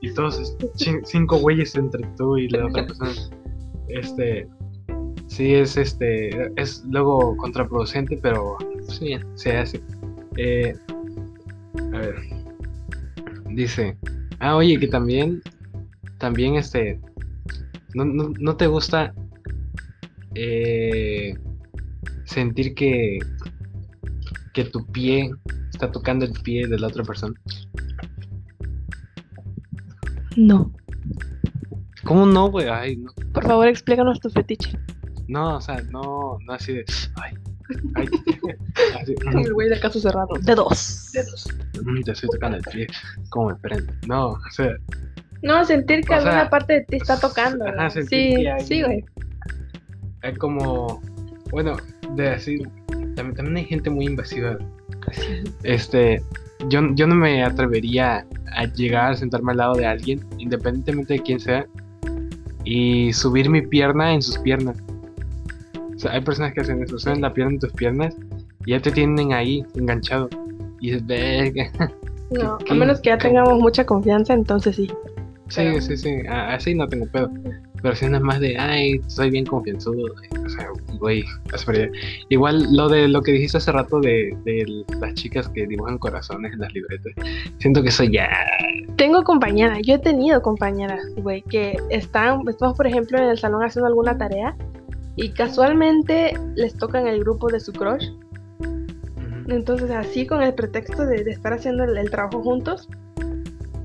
Y 0.00 0.12
todos, 0.14 0.56
cin- 0.76 1.02
cinco 1.04 1.38
güeyes 1.38 1.74
entre 1.76 2.06
tú 2.16 2.36
y 2.36 2.48
la 2.48 2.66
otra 2.66 2.86
persona. 2.86 3.12
Este, 3.88 4.46
sí, 5.28 5.54
es 5.54 5.76
este, 5.76 6.30
es 6.60 6.84
luego 6.90 7.36
contraproducente, 7.36 8.18
pero 8.20 8.56
sí, 8.88 9.16
se 9.34 9.56
hace. 9.56 9.80
Eh, 10.36 10.74
a 11.94 11.98
ver, 11.98 12.14
dice, 13.50 13.96
ah, 14.40 14.56
oye, 14.56 14.78
que 14.78 14.88
también, 14.88 15.42
también 16.22 16.54
este, 16.54 17.00
no, 17.94 18.04
no, 18.04 18.32
no 18.38 18.56
te 18.56 18.68
gusta 18.68 19.12
eh, 20.36 21.34
sentir 22.24 22.76
que 22.76 23.18
que 24.54 24.64
tu 24.64 24.86
pie 24.86 25.32
está 25.72 25.90
tocando 25.90 26.24
el 26.24 26.32
pie 26.44 26.68
de 26.68 26.78
la 26.78 26.86
otra 26.86 27.02
persona. 27.02 27.34
No. 30.36 30.70
¿Cómo 32.04 32.24
no, 32.24 32.50
güey? 32.52 32.68
Ay, 32.68 32.98
no. 32.98 33.12
Por 33.32 33.44
favor, 33.44 33.66
explícanos 33.66 34.20
tu 34.20 34.30
fetiche. 34.30 34.78
No, 35.26 35.56
o 35.56 35.60
sea, 35.60 35.82
no, 35.90 36.38
no 36.46 36.52
así 36.52 36.72
de. 36.74 36.84
Ay, 37.20 37.34
ay. 37.96 38.06
así, 39.00 39.14
El 39.34 39.52
güey 39.54 39.70
de 39.70 39.80
caso 39.80 39.98
cerrado. 39.98 40.28
De 40.40 40.54
dos. 40.54 41.10
dedos. 41.12 41.48
Mm, 41.84 42.02
Te 42.02 42.12
estoy 42.12 42.28
tocando 42.28 42.58
el 42.58 42.64
pie. 42.64 42.86
¿Cómo 43.30 43.48
me 43.48 43.56
prende? 43.56 43.92
No, 44.06 44.28
o 44.28 44.50
sea, 44.50 44.76
No, 45.42 45.64
sentir 45.64 46.02
que 46.04 46.12
O 46.12 46.16
alguna 46.16 46.32
sea, 46.42 46.50
parte 46.50 46.72
de 46.74 46.80
ti 46.82 46.96
está 46.96 47.18
tocando. 47.18 47.66
ajá, 47.66 47.90
Sí, 47.90 48.06
que 48.08 48.50
hay- 48.50 48.64
sí, 48.64 48.82
güey. 48.82 49.04
es 50.22 50.38
como. 50.38 51.00
Bueno, 51.50 51.76
de 52.14 52.22
decir. 52.30 52.68
También, 53.16 53.34
también 53.34 53.56
hay 53.56 53.64
gente 53.64 53.90
muy 53.90 54.06
invasiva. 54.06 54.56
Este. 55.64 56.22
Yo, 56.68 56.80
yo 56.94 57.06
no 57.08 57.16
me 57.16 57.42
atrevería 57.42 58.24
a 58.54 58.66
llegar 58.66 59.12
a 59.12 59.16
sentarme 59.16 59.50
al 59.50 59.58
lado 59.58 59.74
de 59.74 59.84
alguien, 59.86 60.20
independientemente 60.38 61.14
de 61.14 61.20
quién 61.22 61.40
sea, 61.40 61.66
y 62.64 63.12
subir 63.12 63.50
mi 63.50 63.62
pierna 63.62 64.14
en 64.14 64.22
sus 64.22 64.38
piernas. 64.38 64.76
O 65.96 65.98
sea, 65.98 66.12
hay 66.12 66.20
personas 66.20 66.52
que 66.54 66.60
hacen 66.60 66.80
eso, 66.82 66.98
suben 67.00 67.20
la 67.20 67.34
pierna 67.34 67.54
en 67.54 67.58
tus 67.58 67.72
piernas 67.72 68.14
y 68.64 68.70
ya 68.72 68.80
te 68.80 68.92
tienen 68.92 69.32
ahí 69.32 69.64
enganchado. 69.76 70.28
Y 70.80 70.92
es 70.92 71.04
verga. 71.06 71.70
No, 72.30 72.56
¿Qué- 72.56 72.72
a 72.72 72.76
menos 72.76 73.00
que 73.02 73.10
ya 73.10 73.18
tengamos 73.18 73.58
mucha 73.58 73.84
confianza, 73.84 74.32
entonces 74.32 74.76
sí. 74.76 74.90
Sí, 75.48 75.56
Pero- 75.62 75.80
sí, 75.80 75.96
sí. 75.96 76.16
Así 76.28 76.74
no 76.74 76.86
tengo 76.88 77.06
pedo. 77.06 77.30
Pero 77.82 77.96
si 77.96 78.06
no 78.06 78.16
es 78.18 78.22
más 78.22 78.38
de, 78.38 78.56
ay, 78.56 79.00
soy 79.08 79.30
bien 79.30 79.44
confianzudo. 79.44 80.04
O 80.44 80.48
sea, 80.48 80.68
güey. 81.00 81.24
Igual 82.28 82.74
lo 82.74 82.88
de 82.88 83.08
lo 83.08 83.20
que 83.22 83.32
dijiste 83.32 83.58
hace 83.58 83.72
rato 83.72 84.00
de, 84.00 84.36
de 84.44 84.84
las 85.00 85.14
chicas 85.14 85.48
que 85.48 85.66
dibujan 85.66 85.98
corazones 85.98 86.52
en 86.52 86.60
las 86.60 86.72
libretas. 86.72 87.12
Siento 87.58 87.82
que 87.82 87.88
eso 87.88 88.04
ya. 88.04 88.28
Tengo 88.96 89.24
compañeras, 89.24 89.80
yo 89.84 89.96
he 89.96 89.98
tenido 89.98 90.40
compañeras, 90.42 91.00
güey, 91.16 91.42
que 91.42 91.76
están, 91.90 92.42
estamos 92.48 92.76
por 92.76 92.86
ejemplo 92.86 93.18
en 93.18 93.24
el 93.30 93.38
salón 93.38 93.64
haciendo 93.64 93.88
alguna 93.88 94.16
tarea 94.16 94.54
y 95.16 95.30
casualmente 95.30 96.34
les 96.54 96.74
toca 96.76 97.00
en 97.00 97.08
el 97.08 97.20
grupo 97.20 97.48
de 97.48 97.58
su 97.58 97.72
crush. 97.72 98.10
Entonces 99.48 99.90
así 99.90 100.24
con 100.24 100.40
el 100.42 100.54
pretexto 100.54 101.04
de, 101.04 101.24
de 101.24 101.30
estar 101.32 101.52
haciendo 101.52 101.82
el, 101.84 101.96
el 101.98 102.10
trabajo 102.10 102.42
juntos, 102.42 102.88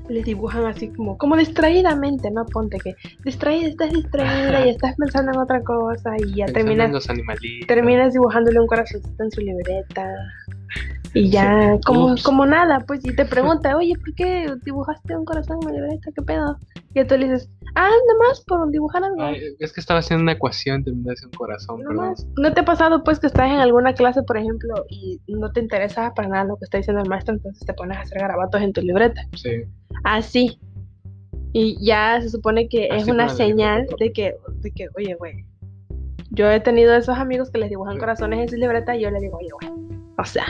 les 0.08 0.24
dibujan 0.24 0.64
así 0.66 0.88
como, 0.88 1.16
como 1.18 1.36
distraídamente, 1.36 2.30
¿no? 2.30 2.44
Ponte 2.46 2.78
que 2.78 2.94
distraída, 3.24 3.68
estás 3.68 3.92
distraída 3.92 4.66
y 4.66 4.70
estás 4.70 4.94
pensando 4.96 5.32
en 5.32 5.38
otra 5.38 5.62
cosa 5.62 6.10
y 6.18 6.34
ya 6.34 6.46
Pensando 6.46 6.98
terminas, 7.00 7.66
terminas 7.66 8.12
dibujándole 8.12 8.60
un 8.60 8.66
corazoncito 8.66 9.22
en 9.24 9.30
su 9.30 9.40
libreta. 9.40 10.14
Y 11.14 11.30
ya, 11.30 11.74
Sí. 11.76 11.80
como, 11.86 12.12
Ups. 12.12 12.22
como 12.22 12.44
nada, 12.46 12.80
pues, 12.86 13.00
y 13.04 13.14
te 13.16 13.24
pregunta, 13.64 13.76
oye, 13.76 13.94
¿por 13.98 14.14
qué 14.14 14.52
dibujaste 14.64 15.16
un 15.16 15.24
corazón 15.24 15.58
en 15.62 15.66
mi 15.68 15.72
libreta? 15.80 16.10
¿Qué 16.14 16.22
pedo? 16.22 16.58
Y 16.94 17.04
tú 17.04 17.16
le 17.16 17.28
dices, 17.28 17.50
ah, 17.74 17.88
nada 17.88 18.28
más 18.28 18.40
por 18.46 18.70
dibujar 18.70 19.04
algo. 19.04 19.22
Ay, 19.22 19.40
es 19.60 19.72
que 19.72 19.80
estaba 19.80 20.00
haciendo 20.00 20.22
una 20.22 20.32
ecuación, 20.32 20.82
terminé 20.82 21.12
hacer 21.12 21.26
un 21.26 21.32
corazón, 21.32 21.80
perdón. 21.86 22.14
¿No 22.38 22.52
te 22.52 22.60
ha 22.60 22.64
pasado 22.64 23.04
pues 23.04 23.20
que 23.20 23.26
estás 23.26 23.50
en 23.50 23.58
alguna 23.58 23.92
clase, 23.94 24.22
por 24.22 24.36
ejemplo, 24.38 24.74
y 24.88 25.20
no 25.28 25.52
te 25.52 25.60
interesa 25.60 26.12
para 26.14 26.28
nada 26.28 26.44
lo 26.44 26.56
que 26.56 26.64
está 26.64 26.78
diciendo 26.78 27.02
el 27.02 27.08
maestro, 27.08 27.34
entonces 27.34 27.64
te 27.64 27.74
pones 27.74 27.98
a 27.98 28.00
hacer 28.00 28.18
garabatos 28.18 28.62
en 28.62 28.72
tu 28.72 28.80
libreta? 28.80 29.20
Sí. 29.36 29.62
Así. 30.04 30.58
Y 31.52 31.76
ya 31.84 32.20
se 32.20 32.30
supone 32.30 32.68
que 32.68 32.86
es 32.88 33.04
una 33.04 33.24
libreta, 33.24 33.34
señal 33.34 33.86
de 33.98 34.12
que, 34.12 34.34
de 34.60 34.70
que, 34.70 34.88
oye, 34.96 35.14
güey, 35.14 35.44
yo 36.30 36.50
he 36.50 36.60
tenido 36.60 36.94
esos 36.94 37.16
amigos 37.18 37.50
que 37.50 37.58
les 37.58 37.70
dibujan 37.70 37.94
Sí. 37.94 38.00
corazones 38.00 38.40
en 38.40 38.48
su 38.48 38.56
libreta 38.56 38.96
y 38.96 39.02
yo 39.02 39.10
le 39.10 39.20
digo, 39.20 39.38
oye, 39.38 39.48
güey, 39.60 39.72
o 40.18 40.24
sea, 40.24 40.46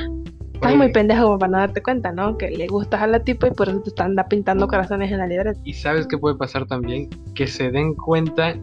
estás 0.59 0.77
muy 0.77 0.93
pendejo 0.93 1.23
como 1.25 1.39
para 1.39 1.53
no 1.53 1.59
darte 1.59 1.83
cuenta, 1.83 2.13
¿no? 2.13 2.37
Que 2.37 2.51
le 2.51 2.67
gustas 2.67 3.01
a 3.01 3.07
la 3.07 3.21
tipo 3.23 3.47
y 3.47 3.53
por 3.53 3.69
eso 3.69 3.81
te 3.81 3.91
están 3.91 4.17
pintando 4.29 4.67
corazones 4.67 5.11
en 5.13 5.19
la 5.19 5.27
libreta. 5.27 5.59
Y 5.65 5.73
sabes 5.73 6.07
qué 6.07 6.19
puede 6.19 6.37
pasar 6.37 6.67
también, 6.67 7.09
que 7.35 7.47
se 7.47 7.71
den 7.71 7.95
cuenta 7.95 8.55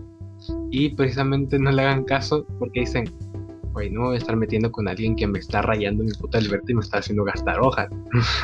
y 0.71 0.89
precisamente 0.89 1.57
no 1.57 1.71
le 1.71 1.81
hagan 1.81 2.03
caso 2.03 2.45
porque 2.59 2.81
dicen, 2.81 3.05
güey, 3.71 3.89
no 3.89 4.01
me 4.01 4.05
voy 4.07 4.15
a 4.15 4.19
estar 4.19 4.35
metiendo 4.35 4.71
con 4.71 4.89
alguien 4.89 5.15
que 5.15 5.25
me 5.25 5.39
está 5.39 5.61
rayando 5.61 6.03
mi 6.03 6.11
puta 6.11 6.39
libreta 6.39 6.65
y 6.67 6.75
me 6.75 6.81
está 6.81 6.97
haciendo 6.97 7.23
gastar 7.23 7.59
hojas. 7.61 7.87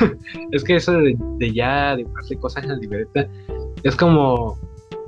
es 0.52 0.64
que 0.64 0.76
eso 0.76 0.92
de, 0.94 1.14
de 1.38 1.52
ya 1.52 1.96
cosas 2.40 2.64
en 2.64 2.70
la 2.70 2.76
libreta 2.76 3.28
es 3.82 3.94
como 3.96 4.58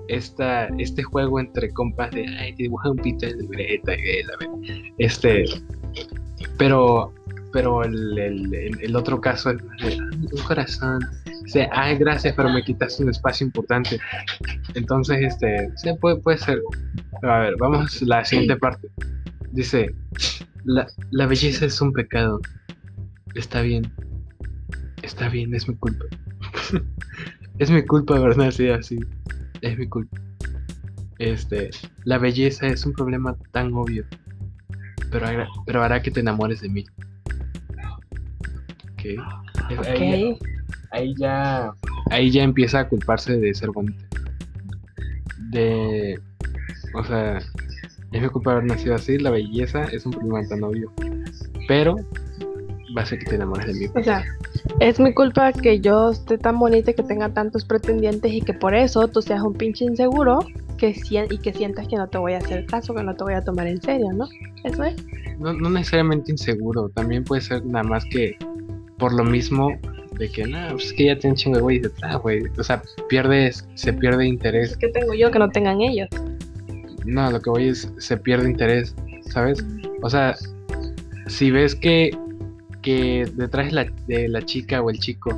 esta, 0.09 0.67
este 0.79 1.03
juego 1.03 1.41
entre 1.41 1.73
compas 1.73 2.11
de, 2.11 2.27
ay, 2.39 2.55
te 2.55 2.65
dibuja 2.65 2.91
un 2.91 2.99
pito 2.99 3.25
en 3.25 3.39
la 3.39 3.43
libreta 3.43 3.95
y 3.95 4.03
ve, 4.03 4.25
la 4.27 4.37
ve". 4.39 4.93
Este, 4.99 5.45
pero, 6.59 7.13
pero 7.55 7.85
el, 7.85 8.19
el- 8.19 8.97
otro 8.97 9.21
caso 9.21 9.51
es 9.51 9.63
más 9.65 9.77
de, 9.79 9.97
"Ah, 10.01 10.11
un 10.13 10.43
corazón. 10.43 10.99
O 11.45 11.49
sea, 11.49 11.69
ay, 11.73 11.97
gracias, 11.97 12.35
pero 12.37 12.51
me 12.51 12.63
quitaste 12.65 13.05
un 13.05 13.11
espacio 13.11 13.47
importante. 13.47 14.01
Entonces, 14.75 15.19
este, 15.23 15.71
sí, 15.77 15.91
puede, 16.01 16.17
puede 16.17 16.39
ser. 16.39 16.61
A 17.23 17.39
ver, 17.39 17.55
vamos 17.61 18.03
a 18.03 18.05
la 18.07 18.25
siguiente 18.25 18.57
parte. 18.57 18.89
Dice, 19.53 19.95
la, 20.65 20.87
la 21.13 21.27
belleza 21.27 21.65
es 21.67 21.81
un 21.81 21.93
pecado. 21.93 22.41
Está 23.37 23.63
bien. 23.63 23.91
Está 25.03 25.29
bien, 25.29 25.55
es 25.55 25.69
mi 25.69 25.77
culpa. 25.77 26.05
es 27.59 27.71
mi 27.71 27.85
culpa 27.87 28.17
haber 28.17 28.37
nacido 28.37 28.75
así. 28.75 28.99
Es 29.61 29.79
mi 29.79 29.87
culpa. 29.89 30.19
Este, 31.21 31.71
la 32.05 32.19
belleza 32.19 32.67
es 32.67 32.85
un 32.85 32.95
problema 32.95 33.37
tan 33.53 33.73
obvio. 33.75 34.05
Pero, 35.13 35.27
pero 35.67 35.83
hará 35.85 36.03
que 36.03 36.11
te 36.11 36.19
enamores 36.19 36.61
de 36.61 36.69
mí. 36.69 36.85
Ok. 39.79 40.39
Ahí- 40.91 41.15
ya 41.19 41.73
ahí 42.11 42.31
ya 42.31 42.43
empieza 42.45 42.81
a 42.81 42.89
culparse 42.89 43.37
de 43.37 43.53
ser 43.55 43.71
bonita 43.71 44.05
de 45.51 46.21
o 46.95 47.05
sea 47.05 47.39
es 48.13 48.23
mi 48.23 48.29
culpa 48.29 48.53
haber 48.53 48.65
nacido 48.65 48.95
así 48.95 49.19
la 49.19 49.31
belleza 49.31 49.85
es 49.85 50.07
un 50.07 50.13
problema 50.13 50.47
tan 50.49 50.63
obvio 50.63 50.93
pero 51.67 51.97
va 52.97 53.03
a 53.03 53.07
ser 53.07 53.19
que 53.19 53.27
te 53.27 53.35
enamores 53.35 53.67
de 53.67 53.75
mí 53.75 53.87
O 53.95 54.03
sea, 54.05 54.25
es 54.79 55.01
mi 55.01 55.13
culpa 55.13 55.53
que 55.53 55.81
yo 55.81 56.11
esté 56.11 56.39
tan 56.39 56.59
bonita 56.59 56.93
y 56.93 56.95
que 56.95 57.03
tenga 57.03 57.29
tantos 57.29 57.65
pretendientes 57.65 58.33
y 58.33 58.41
que 58.41 58.55
por 58.55 58.75
eso 58.75 59.09
tú 59.09 59.21
seas 59.21 59.43
un 59.43 59.55
pinche 59.55 59.85
inseguro 59.85 60.39
que 60.79 60.95
y 61.31 61.39
que 61.39 61.53
sientas 61.53 61.89
que 61.89 61.97
no 61.97 62.07
te 62.09 62.19
voy 62.19 62.35
a 62.35 62.39
hacer 62.39 62.67
caso, 62.67 62.95
que 62.95 63.03
no 63.03 63.15
te 63.17 63.25
voy 63.25 63.35
a 63.35 63.43
tomar 63.43 63.67
en 63.67 63.81
serio, 63.81 64.13
¿no? 64.13 64.29
Eso 64.65 64.85
es. 64.85 64.95
no, 65.39 65.53
no 65.53 65.71
necesariamente 65.71 66.31
inseguro 66.31 66.89
también 66.91 67.25
puede 67.25 67.43
ser 67.43 67.65
nada 67.65 67.85
más 67.85 68.05
que 68.05 68.37
por 68.99 69.13
lo 69.13 69.25
mismo 69.25 69.79
de 70.13 70.31
que 70.31 70.45
nada 70.45 70.73
pues 70.73 70.87
es 70.87 70.93
que 70.93 71.07
ya 71.07 71.19
tiene 71.19 71.33
un 71.33 71.37
chingo 71.37 71.57
de 71.57 71.63
güey 71.63 71.79
detrás 71.81 72.17
güey 72.23 72.43
o 72.57 72.63
sea 72.63 72.83
pierdes 73.09 73.67
se 73.75 73.93
pierde 73.93 74.27
interés 74.27 74.77
que 74.77 74.89
tengo 74.89 75.15
yo 75.15 75.31
que 75.31 75.39
no 75.39 75.49
tengan 75.51 75.81
ellos? 75.81 76.09
no 77.05 77.31
lo 77.31 77.41
que 77.41 77.51
voy 77.51 77.69
es 77.69 77.93
se 77.99 78.17
pierde 78.17 78.49
interés 78.49 78.95
sabes 79.35 79.65
O 80.03 80.11
sea, 80.11 80.37
si 81.27 81.51
ves 81.51 81.75
que, 81.75 82.11
que 82.83 83.27
detrás 83.37 83.67
de 83.69 83.73
la, 83.73 83.85
de 84.07 84.29
la 84.29 84.43
chica 84.43 84.83
o 84.83 84.91
el 84.91 84.99
chico 84.99 85.31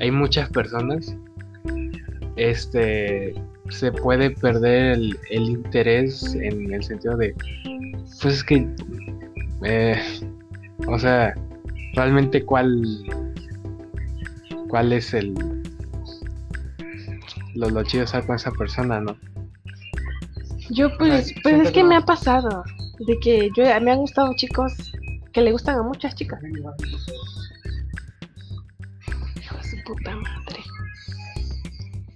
hay 0.00 0.10
muchas 0.10 0.48
personas, 0.50 1.16
este 2.36 3.34
se 3.70 3.90
puede 3.90 4.30
perder 4.30 4.92
el, 4.92 5.18
el 5.30 5.42
interés 5.50 6.34
en 6.34 6.72
el 6.72 6.84
sentido 6.84 7.16
de, 7.16 7.34
pues 8.22 8.34
es 8.36 8.44
que, 8.44 8.68
eh, 9.64 10.00
o 10.86 10.98
sea, 10.98 11.34
realmente 11.94 12.44
cuál, 12.44 12.82
cuál 14.68 14.92
es 14.92 15.14
el, 15.14 15.34
lo, 17.54 17.70
lo 17.70 17.82
chido 17.84 18.04
estar 18.04 18.26
con 18.26 18.36
esa 18.36 18.50
persona, 18.52 19.00
¿no? 19.00 19.16
Yo 20.70 20.96
pues, 20.96 21.28
Ay, 21.28 21.40
pues 21.42 21.66
es 21.66 21.70
que 21.72 21.84
me 21.84 21.96
ha 21.96 22.00
pasado 22.00 22.64
de 22.98 23.18
que 23.20 23.50
yo 23.56 23.64
me 23.80 23.92
han 23.92 23.98
gustado 23.98 24.32
chicos 24.36 24.72
que 25.32 25.42
le 25.42 25.52
gustan 25.52 25.78
a 25.78 25.82
muchas 25.82 26.14
chicas. 26.14 26.40
Hijo 29.36 29.56
de 29.56 29.62
su 29.62 29.76
puta 29.84 30.16
madre. 30.16 30.60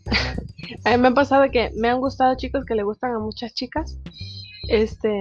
A 0.84 0.90
mí 0.92 0.98
me 0.98 1.08
ha 1.08 1.14
pasado 1.14 1.50
que 1.50 1.70
me 1.76 1.88
han 1.88 1.98
gustado 1.98 2.36
chicos 2.36 2.64
que 2.64 2.74
le 2.74 2.82
gustan 2.82 3.12
a 3.12 3.18
muchas 3.18 3.52
chicas. 3.54 3.98
Este 4.68 5.18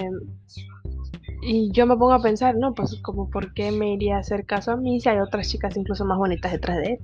y 1.47 1.71
yo 1.71 1.85
me 1.85 1.95
pongo 1.95 2.11
a 2.11 2.21
pensar, 2.21 2.55
no, 2.57 2.73
pues 2.73 2.93
como 3.01 3.29
por 3.29 3.53
qué 3.53 3.71
me 3.71 3.93
iría 3.93 4.17
a 4.17 4.19
hacer 4.19 4.45
caso 4.45 4.71
a 4.71 4.75
mí 4.75 4.99
si 4.99 5.07
hay 5.07 5.19
otras 5.19 5.49
chicas 5.49 5.77
incluso 5.77 6.03
más 6.03 6.17
bonitas 6.17 6.51
detrás 6.51 6.77
de 6.79 6.93
él. 6.93 6.99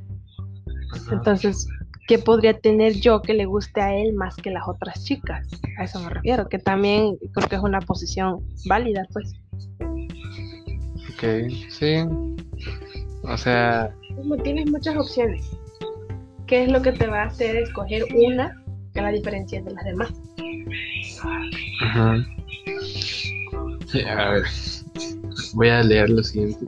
Ajá. 0.91 1.15
Entonces, 1.15 1.67
¿qué 2.07 2.19
podría 2.19 2.59
tener 2.59 2.93
yo 2.93 3.21
que 3.21 3.33
le 3.33 3.45
guste 3.45 3.79
a 3.79 3.95
él 3.95 4.13
más 4.13 4.35
que 4.35 4.51
las 4.51 4.67
otras 4.67 5.01
chicas? 5.05 5.47
A 5.79 5.85
eso 5.85 6.01
me 6.01 6.09
refiero, 6.09 6.49
que 6.49 6.59
también 6.59 7.15
creo 7.33 7.47
que 7.47 7.55
es 7.55 7.61
una 7.61 7.79
posición 7.79 8.43
válida, 8.65 9.07
pues. 9.13 9.33
Ok, 11.13 11.49
sí. 11.69 12.03
O 13.23 13.37
sea, 13.37 13.95
Como 14.17 14.35
tienes 14.35 14.69
muchas 14.69 14.97
opciones, 14.97 15.49
¿qué 16.47 16.63
es 16.63 16.71
lo 16.71 16.81
que 16.81 16.91
te 16.91 17.07
va 17.07 17.23
a 17.23 17.27
hacer 17.27 17.55
escoger 17.55 18.03
una 18.13 18.61
que 18.93 19.01
la 19.01 19.09
diferencia 19.09 19.61
de 19.61 19.71
las 19.71 19.85
demás? 19.85 20.13
Ajá. 21.81 22.17
A 23.93 24.31
ver. 24.31 24.43
Voy 25.53 25.69
a 25.69 25.83
leer 25.83 26.09
lo 26.09 26.23
siguiente. 26.23 26.65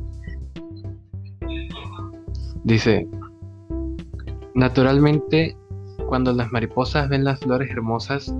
Dice, 2.63 3.08
naturalmente, 4.53 5.58
cuando 6.08 6.34
las 6.34 6.51
mariposas 6.51 7.10
ven 7.10 7.24
las 7.24 7.39
flores 7.39 7.70
hermosas, 7.72 8.34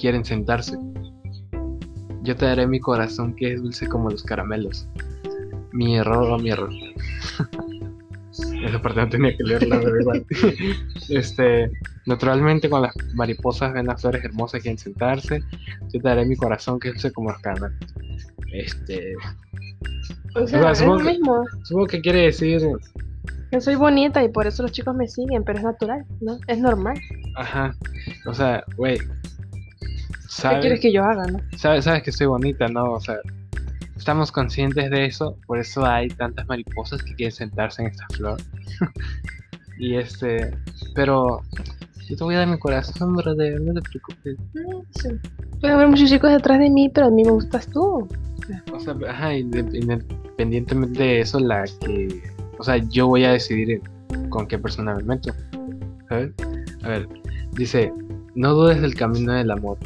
quieren 0.00 0.24
sentarse. 0.24 0.78
Yo 2.22 2.36
te 2.36 2.46
daré 2.46 2.66
mi 2.66 2.80
corazón 2.80 3.34
que 3.34 3.54
es 3.54 3.62
dulce 3.62 3.88
como 3.88 4.10
los 4.10 4.22
caramelos. 4.22 4.86
Mi 5.72 5.96
error 5.96 6.30
o 6.30 6.38
mi 6.38 6.50
error. 6.50 6.70
Esa 8.64 8.80
parte 8.80 9.00
no 9.00 9.08
tenía 9.08 9.36
que 9.36 9.44
leerla, 9.44 9.80
pero 9.80 10.00
igual. 10.00 10.26
Este, 11.08 11.70
naturalmente, 12.06 12.68
cuando 12.68 12.88
las 12.88 13.14
mariposas 13.14 13.72
ven 13.72 13.86
las 13.86 14.00
flores 14.00 14.24
hermosas, 14.24 14.60
quieren 14.62 14.78
sentarse. 14.78 15.42
Yo 15.92 16.00
te 16.00 16.08
daré 16.08 16.24
mi 16.26 16.36
corazón 16.36 16.78
que 16.80 16.88
dulce 16.90 17.12
como 17.12 17.32
caramelos. 17.42 17.72
Este, 18.52 19.14
O 20.34 20.46
sea, 20.46 20.58
Igual, 20.58 20.72
es 20.72 20.78
supongo 20.78 20.98
lo 20.98 21.04
que- 21.04 21.10
mismo. 21.12 21.44
supongo 21.64 21.86
que 21.86 22.00
quiere 22.00 22.20
decir, 22.22 22.60
Yo 23.50 23.60
soy 23.60 23.74
bonita 23.74 24.22
y 24.24 24.28
por 24.28 24.46
eso 24.46 24.62
los 24.62 24.72
chicos 24.72 24.94
me 24.94 25.06
siguen, 25.06 25.44
pero 25.44 25.58
es 25.58 25.64
natural, 25.64 26.04
¿no? 26.20 26.38
Es 26.46 26.58
normal. 26.58 26.98
ajá, 27.36 27.74
o 28.26 28.34
sea, 28.34 28.64
güey, 28.76 28.98
¿Qué 28.98 30.60
quieres 30.60 30.80
que 30.80 30.90
yo 30.92 31.04
haga, 31.04 31.24
no? 31.26 31.38
sabes, 31.58 31.84
sabes 31.84 32.02
que 32.02 32.10
estoy 32.10 32.26
bonita, 32.26 32.66
¿no? 32.68 32.92
O 32.92 33.00
sea, 33.00 33.16
estamos 33.96 34.32
conscientes 34.32 34.90
de 34.90 35.04
eso, 35.04 35.36
por 35.46 35.58
eso 35.58 35.84
hay 35.84 36.08
tantas 36.08 36.46
mariposas 36.48 37.02
que 37.02 37.14
quieren 37.14 37.32
sentarse 37.34 37.82
en 37.82 37.88
esta 37.88 38.06
flor. 38.14 38.40
Y 39.78 39.96
este, 39.96 40.54
pero 40.94 41.40
yo 42.12 42.16
te 42.18 42.24
voy 42.24 42.34
a 42.34 42.38
dar 42.40 42.48
mi 42.48 42.58
corazón, 42.58 43.14
brother, 43.16 43.58
no 43.60 43.72
te 43.72 43.80
preocupes. 43.88 44.36
Mm, 44.54 44.82
sí. 45.00 45.08
Puede 45.60 45.72
haber 45.72 45.88
muchos 45.88 46.10
chicos 46.10 46.30
detrás 46.30 46.58
de 46.58 46.68
mí, 46.68 46.88
pero 46.90 47.06
a 47.06 47.10
mí 47.10 47.24
me 47.24 47.30
gustas 47.30 47.66
tú. 47.68 48.06
O 48.72 48.80
sea, 48.80 48.94
ajá, 49.08 49.34
inde- 49.34 49.70
independientemente 49.72 51.02
de 51.02 51.20
eso, 51.20 51.40
la 51.40 51.64
que, 51.80 52.22
o 52.58 52.62
sea, 52.62 52.76
yo 52.76 53.06
voy 53.06 53.24
a 53.24 53.32
decidir 53.32 53.80
con 54.28 54.46
qué 54.46 54.58
persona 54.58 54.94
me 54.94 55.02
meto. 55.04 55.32
¿Sabes? 56.08 56.32
A 56.82 56.88
ver, 56.88 57.08
dice, 57.52 57.92
no 58.34 58.52
dudes 58.52 58.82
del 58.82 58.94
camino 58.94 59.32
del 59.32 59.50
amor. 59.50 59.78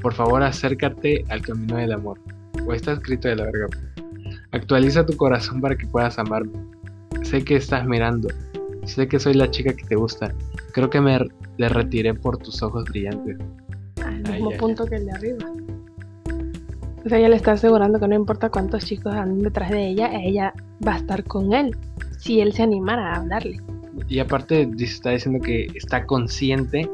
Por 0.00 0.12
favor, 0.14 0.42
acércate 0.42 1.24
al 1.28 1.42
camino 1.42 1.76
del 1.76 1.92
amor. 1.92 2.18
O 2.66 2.72
está 2.72 2.92
escrito 2.92 3.26
de 3.28 3.36
la 3.36 3.44
verga. 3.44 3.66
Actualiza 4.52 5.04
tu 5.06 5.16
corazón 5.16 5.60
para 5.60 5.76
que 5.76 5.86
puedas 5.86 6.18
amarme. 6.18 6.52
Sé 7.22 7.42
que 7.42 7.56
estás 7.56 7.86
mirando. 7.86 8.28
Sé 8.84 9.08
que 9.08 9.18
soy 9.18 9.34
la 9.34 9.50
chica 9.50 9.72
que 9.72 9.84
te 9.84 9.96
gusta. 9.96 10.32
Creo 10.72 10.90
que 10.90 11.00
me 11.00 11.18
le 11.58 11.68
retiré 11.68 12.14
por 12.14 12.38
tus 12.38 12.62
ojos 12.62 12.84
brillantes. 12.84 13.38
Al 14.04 14.22
mismo 14.22 14.50
ay, 14.50 14.58
punto 14.58 14.84
que 14.86 14.96
el 14.96 15.06
de 15.06 15.12
arriba. 15.12 15.52
O 17.04 17.08
sea, 17.08 17.18
ella 17.18 17.28
le 17.28 17.36
está 17.36 17.52
asegurando 17.52 17.98
que 17.98 18.08
no 18.08 18.14
importa 18.14 18.48
cuántos 18.48 18.84
chicos 18.84 19.14
anden 19.14 19.42
detrás 19.42 19.70
de 19.70 19.88
ella, 19.88 20.10
ella 20.12 20.54
va 20.86 20.94
a 20.94 20.98
estar 20.98 21.24
con 21.24 21.52
él. 21.52 21.76
Si 22.18 22.40
él 22.40 22.52
se 22.52 22.62
animara 22.62 23.12
a 23.12 23.20
hablarle. 23.20 23.60
Y 24.08 24.20
aparte 24.20 24.70
está 24.78 25.10
diciendo 25.10 25.40
que 25.44 25.66
está 25.74 26.06
consciente 26.06 26.88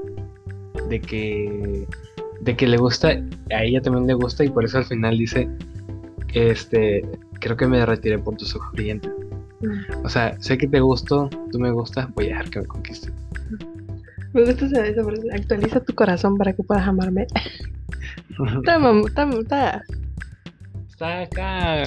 de 0.89 1.01
que 1.01 1.87
de 2.41 2.57
que 2.57 2.67
le 2.67 2.77
gusta, 2.77 3.09
a 3.09 3.65
ella 3.65 3.83
también 3.83 4.07
le 4.07 4.15
gusta 4.15 4.45
y 4.45 4.49
por 4.49 4.65
eso 4.65 4.79
al 4.79 4.85
final 4.85 5.19
dice 5.19 5.49
este 6.33 7.05
creo 7.41 7.57
que 7.57 7.67
me 7.67 7.85
retiré 7.85 8.19
por 8.19 8.37
tus 8.37 8.55
ojos 8.55 8.73
brillantes. 8.73 9.11
O 10.05 10.09
sea, 10.09 10.41
sé 10.41 10.57
que 10.57 10.69
te 10.69 10.81
gusto, 10.81 11.29
tú 11.51 11.59
me 11.59 11.71
gustas, 11.71 12.13
voy 12.15 12.27
a 12.27 12.29
dejar 12.29 12.51
que 12.51 12.61
me 12.61 12.67
conquiste. 12.67 13.13
Me 14.35 14.45
gusta 14.45 14.67
esa, 14.67 15.05
frase. 15.05 15.31
Actualiza 15.33 15.81
tu 15.81 15.95
corazón 15.95 16.37
para 16.37 16.53
que 16.53 16.63
puedas 16.63 16.87
amarme. 16.87 17.27
Está, 18.31 18.77
está, 19.07 19.29
está- 19.31 19.83
está 20.89 21.21
acá 21.23 21.83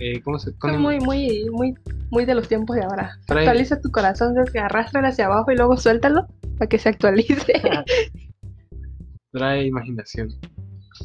eh, 0.00 0.20
¿cómo 0.22 0.38
se 0.38 0.50
está 0.50 0.60
con- 0.60 0.80
muy, 0.80 0.98
muy, 1.00 1.46
muy, 1.50 1.74
muy 2.10 2.24
de 2.24 2.34
los 2.34 2.48
tiempos 2.48 2.76
de 2.76 2.82
ahora. 2.84 3.18
Trae- 3.26 3.40
Actualiza 3.40 3.80
tu 3.80 3.90
corazón, 3.90 4.34
que 4.52 4.58
arrastra 4.58 5.06
hacia 5.06 5.26
abajo 5.26 5.50
y 5.52 5.56
luego 5.56 5.76
suéltalo 5.76 6.26
para 6.58 6.68
que 6.68 6.78
se 6.78 6.88
actualice. 6.88 7.52
trae 9.32 9.66
imaginación. 9.66 10.28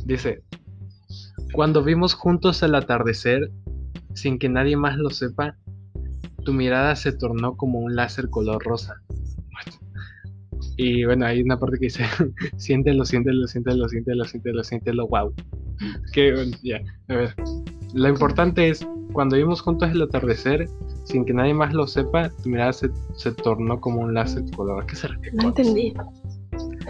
Dice, 0.05 0.43
cuando 1.53 1.83
vimos 1.83 2.13
juntos 2.13 2.63
el 2.63 2.73
atardecer, 2.75 3.51
sin 4.13 4.39
que 4.39 4.49
nadie 4.49 4.77
más 4.77 4.97
lo 4.97 5.09
sepa, 5.09 5.55
tu 6.45 6.53
mirada 6.53 6.95
se 6.95 7.11
tornó 7.11 7.55
como 7.57 7.79
un 7.79 7.95
láser 7.95 8.29
color 8.29 8.63
rosa. 8.63 8.95
Y 10.77 11.05
bueno, 11.05 11.25
hay 11.25 11.41
una 11.41 11.59
parte 11.59 11.77
que 11.77 11.85
dice, 11.85 12.03
siéntelo, 12.57 13.05
siéntelo, 13.05 13.47
siéntelo, 13.47 13.87
siéntelo, 13.87 14.25
siéntelo, 14.25 14.63
siéntelo, 14.63 15.07
wow. 15.07 15.33
Que 16.13 16.33
bueno, 16.33 16.57
ya, 16.63 16.81
a 17.09 17.15
ver. 17.15 17.35
Lo 17.93 18.09
importante 18.09 18.69
es, 18.69 18.87
cuando 19.11 19.35
vimos 19.35 19.61
juntos 19.61 19.91
el 19.91 20.01
atardecer, 20.01 20.67
sin 21.05 21.25
que 21.25 21.33
nadie 21.33 21.53
más 21.53 21.73
lo 21.73 21.85
sepa, 21.85 22.29
tu 22.41 22.49
mirada 22.49 22.73
se, 22.73 22.89
se 23.15 23.31
tornó 23.31 23.79
como 23.79 24.01
un 24.01 24.13
láser 24.13 24.43
color. 24.55 24.83
¿A 24.83 24.87
qué 24.87 24.95
se 24.95 25.07
refiere? 25.09 25.37
No 25.37 25.49
entendí. 25.49 25.93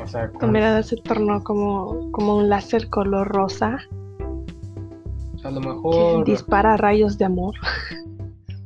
O 0.01 0.07
sea, 0.07 0.31
Tu 0.31 0.47
mirada 0.47 0.81
se 0.83 0.97
tornó 0.97 1.43
como, 1.43 2.11
como 2.11 2.37
un 2.37 2.49
láser 2.49 2.89
color 2.89 3.27
rosa 3.27 3.79
a 5.43 5.51
lo 5.51 5.61
que 5.61 5.67
mejor... 5.67 6.25
dispara 6.25 6.77
rayos 6.77 7.17
de 7.17 7.25
amor. 7.25 7.55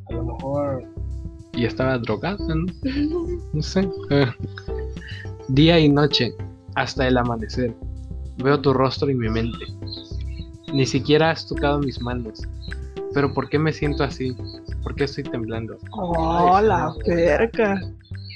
A 0.10 0.13
lo 0.13 0.24
mejor. 0.26 0.84
Y 1.54 1.65
estaba 1.65 1.98
drogada, 1.98 2.38
¿no? 2.48 2.65
No 3.54 3.62
sé. 3.62 3.89
Día 5.50 5.80
y 5.80 5.90
noche, 5.90 6.34
hasta 6.76 7.08
el 7.08 7.18
amanecer. 7.18 7.74
Veo 8.38 8.60
tu 8.60 8.74
rostro 8.74 9.10
en 9.10 9.18
mi 9.18 9.30
mente. 9.30 9.66
Ni 10.74 10.86
siquiera 10.86 11.32
has 11.32 11.48
tocado 11.48 11.80
mis 11.80 12.02
manos. 12.02 12.42
Pero 13.14 13.34
¿por 13.34 13.50
qué 13.50 13.58
me 13.58 13.72
siento 13.72 14.04
así? 14.04 14.36
¿Por 14.84 14.96
qué 14.96 15.06
estoy 15.06 15.24
temblando? 15.24 15.78
Oh, 15.92 16.60
la 16.62 16.94
perca. 17.06 17.82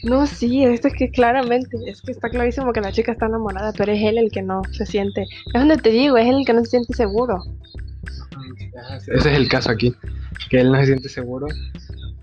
No, 0.03 0.25
sí, 0.25 0.63
es 0.63 0.81
que 0.81 1.11
claramente, 1.11 1.77
es 1.85 2.01
que 2.01 2.13
está 2.13 2.29
clarísimo 2.29 2.73
que 2.73 2.81
la 2.81 2.91
chica 2.91 3.11
está 3.11 3.27
enamorada, 3.27 3.73
pero 3.77 3.91
es 3.91 4.01
él 4.01 4.17
el 4.17 4.31
que 4.31 4.41
no 4.41 4.61
se 4.71 4.85
siente. 4.85 5.23
Es 5.23 5.53
donde 5.53 5.77
te 5.77 5.89
digo, 5.89 6.17
es 6.17 6.27
él 6.27 6.37
el 6.39 6.45
que 6.45 6.53
no 6.53 6.61
se 6.61 6.71
siente 6.71 6.93
seguro. 6.93 7.43
Ese 9.13 9.29
es 9.29 9.37
el 9.37 9.47
caso 9.49 9.69
aquí. 9.69 9.93
Que 10.49 10.61
él 10.61 10.71
no 10.71 10.79
se 10.79 10.87
siente 10.87 11.09
seguro. 11.09 11.47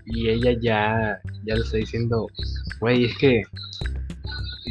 Y 0.05 0.29
ella 0.29 0.57
ya, 0.59 1.21
ya 1.45 1.55
le 1.55 1.61
está 1.61 1.77
diciendo, 1.77 2.27
güey, 2.81 3.05
es 3.05 3.17
que 3.17 3.43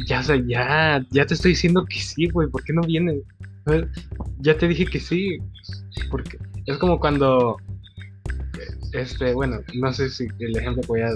ya, 0.09 0.21
o 0.21 0.23
sea, 0.23 0.43
ya, 0.47 1.05
ya 1.11 1.25
te 1.25 1.35
estoy 1.35 1.51
diciendo 1.51 1.85
que 1.85 1.99
sí, 1.99 2.27
güey, 2.29 2.49
¿por 2.49 2.63
qué 2.63 2.73
no 2.73 2.81
vienes? 2.81 3.21
Ya 4.39 4.57
te 4.57 4.67
dije 4.67 4.85
que 4.87 4.99
sí. 4.99 5.37
Porque 6.09 6.39
es 6.65 6.77
como 6.77 6.99
cuando, 6.99 7.57
este, 8.93 9.33
bueno, 9.33 9.59
no 9.75 9.93
sé 9.93 10.09
si 10.09 10.27
el 10.39 10.57
ejemplo 10.57 10.81
que 10.81 10.87
voy 10.87 11.01
a 11.01 11.11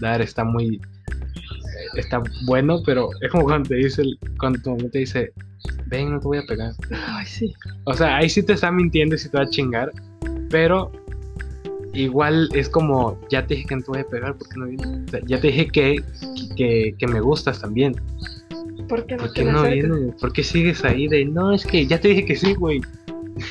dar 0.00 0.20
está 0.20 0.42
muy, 0.42 0.76
eh, 0.76 0.80
está 1.96 2.20
bueno, 2.44 2.82
pero 2.84 3.08
es 3.20 3.30
como 3.30 3.44
cuando 3.44 3.68
te 3.68 3.76
dice, 3.76 4.02
cuando 4.40 4.60
tu 4.60 4.70
mamá 4.70 4.88
te 4.90 4.98
dice, 4.98 5.32
ven, 5.86 6.10
no 6.10 6.18
te 6.18 6.26
voy 6.26 6.38
a 6.38 6.42
pegar. 6.42 6.72
Ay, 6.90 7.26
sí. 7.26 7.54
O 7.84 7.94
sea, 7.94 8.16
ahí 8.16 8.28
sí 8.28 8.42
te 8.42 8.54
está 8.54 8.72
mintiendo 8.72 9.14
y 9.14 9.18
sí 9.18 9.28
te 9.28 9.38
va 9.38 9.44
a 9.44 9.48
chingar. 9.48 9.92
Pero 10.50 10.90
igual 11.94 12.48
es 12.54 12.68
como, 12.68 13.18
ya 13.30 13.46
te 13.46 13.54
dije 13.54 13.66
que 13.66 13.76
no 13.76 13.82
te 13.82 13.90
voy 13.90 14.00
a 14.00 14.06
pegar, 14.06 14.36
¿por 14.36 14.48
qué 14.48 14.58
no 14.58 14.66
vienes? 14.66 14.88
O 15.06 15.10
sea, 15.10 15.20
ya 15.26 15.40
te 15.40 15.46
dije 15.48 15.68
que, 15.68 16.02
que, 16.56 16.94
que 16.98 17.06
me 17.06 17.20
gustas 17.20 17.60
también. 17.60 17.94
¿Por 18.88 19.06
qué 19.06 19.16
no, 19.16 19.24
¿Por 19.24 19.32
qué 19.32 19.44
no 19.44 19.62
vienes? 19.62 20.14
¿Por 20.20 20.32
qué 20.32 20.42
sigues 20.42 20.84
ahí 20.84 21.08
de, 21.08 21.24
no, 21.24 21.52
es 21.52 21.64
que 21.64 21.86
ya 21.86 22.00
te 22.00 22.08
dije 22.08 22.24
que 22.24 22.36
sí, 22.36 22.54
güey? 22.54 22.80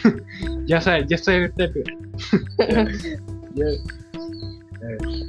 ya, 0.67 0.79
sea, 0.81 1.05
ya 1.05 1.15
estoy 1.15 1.39
de 1.41 1.49
pegar. 1.49 1.97
Ya, 2.59 2.87
ya, 3.55 3.65
eh, 3.65 5.25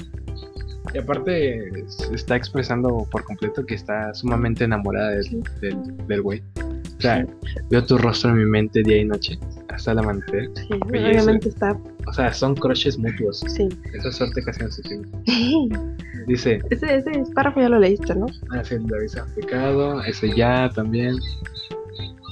y 0.94 0.98
aparte 0.98 1.84
se 1.88 2.14
está 2.14 2.36
expresando 2.36 3.06
por 3.10 3.24
completo 3.24 3.64
que 3.66 3.74
está 3.74 4.14
sumamente 4.14 4.64
enamorada 4.64 5.10
del, 5.10 5.42
del, 5.60 6.06
del 6.06 6.22
güey. 6.22 6.42
O 7.04 7.06
sea, 7.06 7.26
veo 7.68 7.84
tu 7.84 7.98
rostro 7.98 8.30
en 8.30 8.38
mi 8.38 8.46
mente 8.46 8.82
día 8.82 8.96
y 8.96 9.04
noche 9.04 9.38
hasta 9.68 9.92
el 9.92 9.98
amanecer. 9.98 10.48
Sí, 10.54 10.68
Belleza. 10.88 11.10
obviamente 11.22 11.48
está. 11.50 11.78
O 12.06 12.12
sea, 12.14 12.32
son 12.32 12.54
crushes 12.54 12.96
mutuos. 12.98 13.40
Sí. 13.40 13.68
Esa 13.92 14.10
suerte 14.10 14.42
casi 14.42 14.62
no 14.64 14.70
se 14.70 14.82
tiene. 14.82 15.04
Dice, 16.26 16.60
Ese, 16.70 16.96
ese 16.96 17.10
párrafo 17.34 17.60
ya 17.60 17.68
lo 17.68 17.78
leíste, 17.78 18.14
¿no? 18.14 18.24
hace 18.58 18.76
el 18.76 18.86
aviso 18.94 19.20
aplicado, 19.22 20.02
ese 20.04 20.34
ya 20.34 20.70
también. 20.74 21.16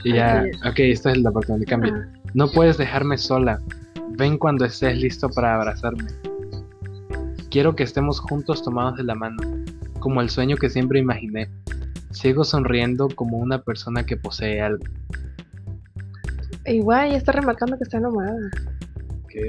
Y 0.04 0.14
ya, 0.14 0.46
ok, 0.66 0.78
esta 0.78 1.12
es 1.12 1.18
la 1.18 1.30
parte 1.30 1.52
donde 1.52 1.66
cambia. 1.66 1.92
Ah, 1.94 2.18
No 2.32 2.50
puedes 2.50 2.78
dejarme 2.78 3.18
sola. 3.18 3.58
Ven 4.16 4.38
cuando 4.38 4.64
estés 4.64 4.96
listo 4.96 5.28
para 5.28 5.56
abrazarme. 5.56 6.04
Quiero 7.50 7.76
que 7.76 7.82
estemos 7.82 8.20
juntos 8.20 8.62
tomados 8.62 8.96
de 8.96 9.04
la 9.04 9.14
mano, 9.14 9.36
como 10.00 10.22
el 10.22 10.30
sueño 10.30 10.56
que 10.56 10.70
siempre 10.70 10.98
imaginé. 10.98 11.50
Sigo 12.12 12.44
sonriendo 12.44 13.08
como 13.08 13.38
una 13.38 13.62
persona 13.62 14.04
que 14.04 14.16
posee 14.16 14.60
algo. 14.60 14.84
igual 16.66 17.08
ella 17.08 17.16
está 17.16 17.32
remarcando 17.32 17.76
que 17.76 17.84
está 17.84 17.98
enamorada. 17.98 18.50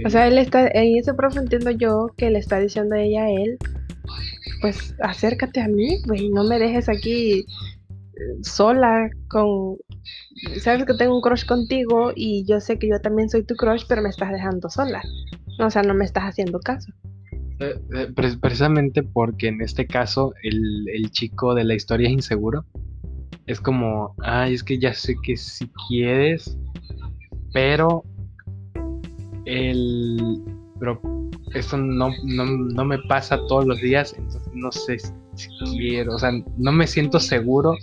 O 0.05 0.09
sea, 0.09 0.27
él 0.27 0.37
está, 0.37 0.67
en 0.67 0.97
ese 0.97 1.13
profe 1.13 1.39
entiendo 1.39 1.71
yo 1.71 2.07
que 2.17 2.29
le 2.29 2.39
está 2.39 2.59
diciendo 2.59 2.95
a 2.95 3.01
ella 3.01 3.23
a 3.23 3.29
él, 3.29 3.57
pues 4.61 4.95
acércate 5.01 5.61
a 5.61 5.67
mí, 5.67 6.01
güey, 6.05 6.29
no 6.29 6.45
me 6.45 6.57
dejes 6.57 6.87
aquí 6.87 7.39
eh, 7.39 7.45
sola 8.43 9.09
con, 9.27 9.77
sabes 10.61 10.85
que 10.85 10.93
tengo 10.93 11.15
un 11.15 11.21
crush 11.21 11.45
contigo 11.45 12.13
y 12.15 12.45
yo 12.45 12.59
sé 12.59 12.79
que 12.79 12.87
yo 12.87 12.99
también 13.01 13.29
soy 13.29 13.43
tu 13.43 13.55
crush, 13.55 13.83
pero 13.87 14.01
me 14.01 14.09
estás 14.09 14.31
dejando 14.31 14.69
sola. 14.69 15.01
O 15.59 15.69
sea, 15.69 15.83
no 15.83 15.93
me 15.93 16.05
estás 16.05 16.23
haciendo 16.23 16.59
caso. 16.59 16.91
Eh, 17.59 17.79
eh, 17.93 18.07
pre- 18.15 18.37
precisamente 18.37 19.03
porque 19.03 19.47
en 19.47 19.61
este 19.61 19.85
caso 19.85 20.33
el, 20.43 20.87
el 20.89 21.11
chico 21.11 21.53
de 21.53 21.63
la 21.63 21.75
historia 21.75 22.07
es 22.07 22.13
inseguro. 22.13 22.65
Es 23.45 23.59
como, 23.59 24.15
ay, 24.23 24.53
es 24.53 24.63
que 24.63 24.79
ya 24.79 24.93
sé 24.93 25.15
que 25.21 25.35
si 25.35 25.69
quieres, 25.87 26.57
pero 27.51 28.03
el, 29.45 30.41
pero 30.79 31.01
esto 31.53 31.77
no, 31.77 32.09
no, 32.23 32.45
no 32.45 32.85
me 32.85 32.97
pasa 32.99 33.37
todos 33.47 33.65
los 33.65 33.79
días, 33.81 34.15
entonces 34.17 34.49
no 34.53 34.71
sé 34.71 34.97
si 34.99 35.49
quiero, 35.77 36.15
o 36.15 36.19
sea, 36.19 36.31
no 36.57 36.71
me 36.71 36.87
siento 36.87 37.19
seguro 37.19 37.75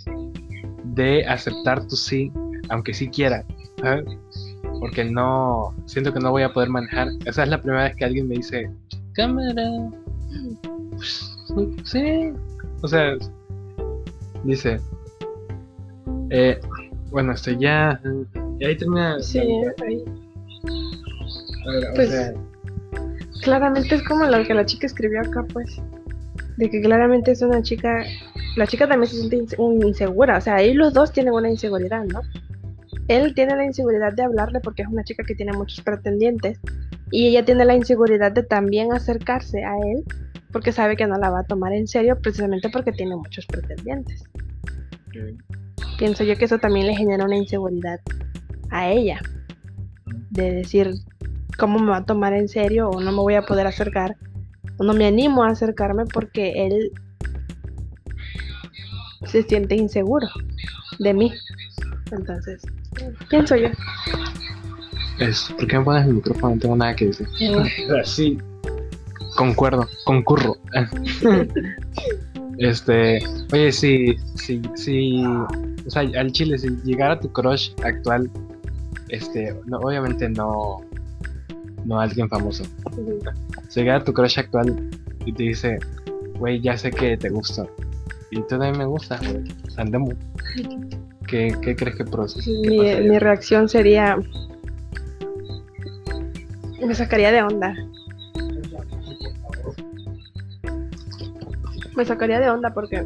de 0.85 1.25
aceptar 1.27 1.87
tu 1.87 1.97
sí, 1.97 2.33
aunque 2.71 2.95
sí 2.95 3.09
quiera, 3.09 3.45
¿sabes? 3.81 4.05
Porque 4.81 5.05
no, 5.05 5.75
siento 5.85 6.13
que 6.13 6.21
no 6.21 6.31
voy 6.31 6.43
a 6.43 6.53
poder 6.53 6.71
manejar. 6.71 7.09
Esa 7.27 7.43
es 7.43 7.49
la 7.51 7.61
primera 7.61 7.85
vez 7.85 7.97
que 7.97 8.05
alguien 8.07 8.29
me 8.29 8.37
dice, 8.37 8.71
cámara. 9.13 9.91
Pues, 10.99 11.37
sí. 11.85 12.33
O 12.83 12.89
sea, 12.89 13.17
dice, 14.45 14.81
eh, 16.31 16.61
bueno, 17.11 17.33
este 17.33 17.57
ya, 17.59 18.01
y 18.59 18.65
ahí 18.65 18.77
termina. 18.77 19.21
Sí, 19.21 19.39
ahí. 19.39 20.05
a 21.67 21.71
ver, 21.71 21.91
o 21.91 21.95
pues, 21.95 22.11
sea, 22.11 22.35
Claramente 23.43 23.95
es 23.95 24.03
como 24.03 24.25
lo 24.27 24.45
que 24.45 24.55
la 24.55 24.67
chica 24.67 24.87
escribió 24.87 25.21
acá, 25.21 25.45
pues. 25.53 25.81
De 26.57 26.69
que 26.69 26.81
claramente 26.83 27.33
es 27.33 27.41
una 27.41 27.63
chica, 27.63 28.05
la 28.57 28.67
chica 28.67 28.87
también 28.87 29.11
se 29.11 29.17
siente 29.17 29.57
insegura, 29.59 30.37
o 30.37 30.41
sea, 30.41 30.57
ahí 30.57 30.75
los 30.75 30.93
dos 30.93 31.13
tienen 31.13 31.33
una 31.33 31.49
inseguridad, 31.49 32.05
¿no? 32.05 32.21
Él 33.09 33.35
tiene 33.35 33.57
la 33.57 33.65
inseguridad 33.65 34.13
de 34.13 34.23
hablarle 34.23 34.61
porque 34.61 34.83
es 34.83 34.89
una 34.89 35.05
chica 35.05 35.25
que 35.25 35.35
tiene 35.35 35.53
muchos 35.53 35.81
pretendientes 35.81 36.61
y 37.11 37.27
ella 37.27 37.45
tiene 37.45 37.65
la 37.65 37.75
inseguridad 37.75 38.33
de 38.33 38.43
también 38.43 38.93
acercarse 38.93 39.65
a 39.65 39.77
él 39.77 40.05
porque 40.53 40.73
sabe 40.73 40.97
que 40.97 41.07
no 41.07 41.17
la 41.17 41.31
va 41.31 41.41
a 41.41 41.45
tomar 41.45 41.73
en 41.73 41.87
serio 41.87 42.19
precisamente 42.21 42.69
porque 42.71 42.93
tiene 42.93 43.17
muchos 43.17 43.47
pretendientes. 43.47 44.25
Pienso 45.99 46.25
yo 46.25 46.37
que 46.37 46.45
eso 46.45 46.59
también 46.59 46.87
le 46.87 46.97
genera 46.97 47.25
una 47.25 47.37
inseguridad 47.37 48.01
a 48.71 48.91
ella 48.91 49.21
de 50.31 50.53
decir 50.53 50.93
cómo 51.59 51.79
me 51.79 51.91
va 51.91 51.99
a 51.99 52.05
tomar 52.05 52.33
en 52.33 52.49
serio 52.49 52.89
o 52.89 53.01
no 53.01 53.11
me 53.13 53.19
voy 53.19 53.35
a 53.35 53.43
poder 53.43 53.67
acercar 53.67 54.17
o 54.79 54.85
no 54.85 54.95
me 54.95 55.07
animo 55.07 55.45
a 55.45 55.49
acercarme 55.49 56.05
porque 56.07 56.67
él 56.67 56.93
se 59.27 59.43
siente 59.43 59.75
inseguro 59.75 60.29
de 60.99 61.15
mí. 61.15 61.33
Entonces, 62.11 62.63
pienso 63.29 63.57
yo. 63.57 63.69
Es, 65.21 65.53
¿Por 65.57 65.67
qué 65.67 65.79
me 65.79 65.85
pones 65.85 66.07
el 66.07 66.15
micrófono? 66.15 66.55
No 66.55 66.61
tengo 66.61 66.77
nada 66.77 66.97
que 66.97 67.07
decir. 67.07 67.29
Sí, 68.05 68.39
concuerdo, 69.37 69.87
concurro. 70.05 70.57
este, 72.59 73.23
oye, 73.53 73.71
si, 73.71 74.17
si, 74.35 74.63
si, 74.75 75.23
o 75.25 75.91
sea, 75.91 76.03
al 76.03 76.33
chile, 76.33 76.59
si 76.59 76.71
llegara 76.85 77.21
tu 77.21 77.31
crush 77.33 77.71
actual, 77.85 78.31
este, 79.09 79.55
no, 79.67 79.79
obviamente 79.79 80.29
no, 80.29 80.79
no 81.85 82.01
alguien 82.01 82.29
famoso. 82.29 82.65
Si 83.69 83.81
llegara 83.81 84.03
tu 84.03 84.13
crush 84.13 84.39
actual 84.39 84.91
y 85.27 85.33
te 85.33 85.43
dice, 85.43 85.79
güey, 86.39 86.61
ya 86.61 86.77
sé 86.77 86.91
que 86.91 87.17
te 87.17 87.29
gusta, 87.29 87.67
y 88.31 88.37
tú 88.43 88.47
también 88.49 88.79
me 88.79 88.85
gusta, 88.85 89.21
andemos. 89.77 90.15
¿Qué, 91.27 91.55
¿Qué, 91.63 91.77
crees 91.77 91.97
que 91.97 92.05
procesa? 92.05 92.51
Mi, 92.51 92.79
mi 92.79 93.19
reacción 93.19 93.69
sería, 93.69 94.17
me 96.87 96.95
sacaría 96.95 97.33
de 97.33 97.43
onda. 97.43 97.75
Me 101.97 102.05
sacaría 102.05 102.41
de 102.41 102.51
onda 102.51 102.73
porque 102.73 103.05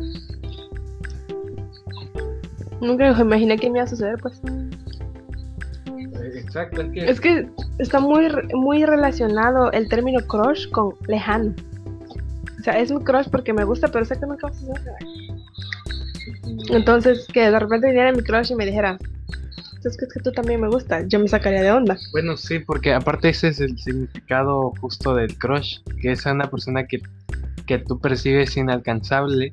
nunca 2.80 3.12
me 3.12 3.20
imaginé 3.20 3.58
que 3.58 3.70
me 3.70 3.78
iba 3.78 3.84
a 3.84 3.88
suceder, 3.88 4.18
pues. 4.20 4.40
Exacto, 6.34 6.82
es 6.82 6.90
que... 6.90 7.10
Es 7.10 7.20
que 7.20 7.48
está 7.78 8.00
muy, 8.00 8.28
muy 8.54 8.84
relacionado 8.84 9.72
el 9.72 9.88
término 9.88 10.20
crush 10.26 10.70
con 10.70 10.94
lejano. 11.08 11.54
O 12.58 12.62
sea, 12.62 12.78
es 12.78 12.90
un 12.90 13.02
crush 13.02 13.28
porque 13.28 13.52
me 13.52 13.64
gusta, 13.64 13.88
pero 13.88 14.04
sé 14.04 14.18
que 14.18 14.26
nunca 14.26 14.46
va 14.46 14.52
a 14.52 14.56
suceder. 14.56 14.94
Entonces, 16.70 17.26
que 17.32 17.50
de 17.50 17.58
repente 17.58 17.88
viniera 17.88 18.12
mi 18.12 18.22
crush 18.22 18.52
y 18.52 18.54
me 18.54 18.64
dijera, 18.64 18.98
es 19.88 19.96
que, 19.96 20.04
es 20.06 20.12
que 20.12 20.20
tú 20.20 20.32
también 20.32 20.60
me 20.60 20.68
gusta, 20.68 21.06
yo 21.06 21.18
me 21.18 21.28
sacaría 21.28 21.62
de 21.62 21.72
onda. 21.72 21.96
Bueno, 22.12 22.36
sí, 22.36 22.58
porque 22.58 22.92
aparte 22.92 23.28
ese 23.28 23.48
es 23.48 23.60
el 23.60 23.78
significado 23.78 24.72
justo 24.80 25.14
del 25.14 25.36
crush, 25.38 25.78
que 26.00 26.12
es 26.12 26.24
una 26.26 26.50
persona 26.50 26.86
que, 26.86 27.00
que 27.66 27.78
tú 27.78 28.00
percibes 28.00 28.56
inalcanzable 28.56 29.52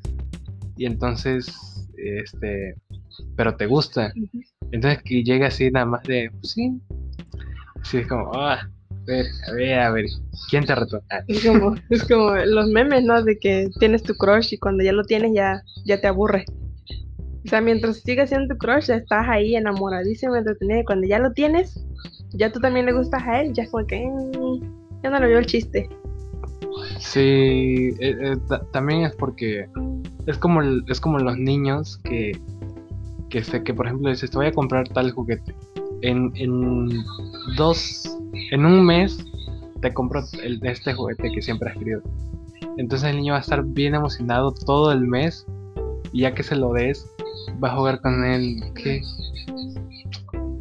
y 0.77 0.85
entonces, 0.85 1.47
este, 1.97 2.75
pero 3.35 3.55
te 3.55 3.65
gusta. 3.65 4.13
Entonces 4.71 5.01
que 5.03 5.23
llega 5.23 5.47
así 5.47 5.69
nada 5.69 5.85
más 5.85 6.03
de, 6.03 6.31
pues 6.31 6.53
sí, 6.53 6.79
sí, 7.83 7.97
es 7.97 8.07
como, 8.07 8.31
ah, 8.33 8.61
a 8.61 9.03
ver, 9.05 9.25
a 9.47 9.53
ver, 9.53 9.79
a 9.79 9.91
ver, 9.91 10.05
¿quién 10.49 10.65
te 10.65 10.75
retó? 10.75 11.03
Ah. 11.09 11.23
Es 11.27 11.45
como, 11.45 11.75
es 11.89 12.03
como 12.03 12.35
los 12.35 12.67
memes, 12.67 13.03
¿no? 13.03 13.23
De 13.23 13.37
que 13.37 13.69
tienes 13.79 14.03
tu 14.03 14.15
crush 14.15 14.53
y 14.53 14.57
cuando 14.57 14.83
ya 14.83 14.93
lo 14.93 15.03
tienes 15.03 15.31
ya, 15.33 15.63
ya 15.85 15.99
te 15.99 16.07
aburre. 16.07 16.45
O 17.45 17.49
sea, 17.49 17.61
mientras 17.61 17.97
sigas 17.97 18.29
siendo 18.29 18.53
tu 18.53 18.57
crush, 18.57 18.85
ya 18.85 18.95
estás 18.95 19.27
ahí 19.27 19.55
enamoradísimo, 19.55 20.35
entretenido. 20.35 20.81
Y 20.81 20.85
cuando 20.85 21.07
ya 21.07 21.19
lo 21.19 21.31
tienes, 21.33 21.83
ya 22.33 22.51
tú 22.51 22.59
también 22.59 22.85
le 22.85 22.93
gustas 22.93 23.23
a 23.23 23.41
él, 23.41 23.53
ya 23.53 23.63
es 23.63 23.69
como 23.69 23.85
que 23.87 24.05
mm, 24.07 25.01
ya 25.03 25.09
no 25.09 25.19
lo 25.19 25.27
veo 25.27 25.39
el 25.39 25.45
chiste. 25.45 25.89
Sí, 26.99 27.89
eh, 27.99 28.15
eh, 28.21 28.37
también 28.71 29.01
es 29.01 29.15
porque 29.15 29.67
es 30.27 30.37
como 30.37 30.61
es 30.61 31.01
como 31.01 31.19
los 31.19 31.37
niños 31.37 31.97
que 32.03 32.39
que 33.29 33.43
sé 33.43 33.63
que 33.63 33.73
por 33.73 33.87
ejemplo 33.87 34.09
dices 34.09 34.29
te 34.29 34.37
voy 34.37 34.47
a 34.47 34.51
comprar 34.51 34.87
tal 34.89 35.11
juguete 35.11 35.55
en, 36.01 36.31
en 36.35 36.89
dos 37.57 38.17
en 38.51 38.65
un 38.65 38.85
mes 38.85 39.25
te 39.81 39.93
compro 39.93 40.21
el, 40.43 40.59
este 40.65 40.93
juguete 40.93 41.31
que 41.31 41.41
siempre 41.41 41.69
has 41.69 41.77
querido 41.77 42.01
entonces 42.77 43.09
el 43.09 43.17
niño 43.17 43.33
va 43.33 43.39
a 43.39 43.41
estar 43.41 43.63
bien 43.63 43.95
emocionado 43.95 44.51
todo 44.51 44.91
el 44.91 45.01
mes 45.01 45.45
y 46.11 46.21
ya 46.21 46.33
que 46.33 46.43
se 46.43 46.55
lo 46.55 46.73
des 46.73 47.10
va 47.63 47.71
a 47.71 47.75
jugar 47.75 48.01
con 48.01 48.23
él, 48.23 48.61
¿qué? 48.75 49.01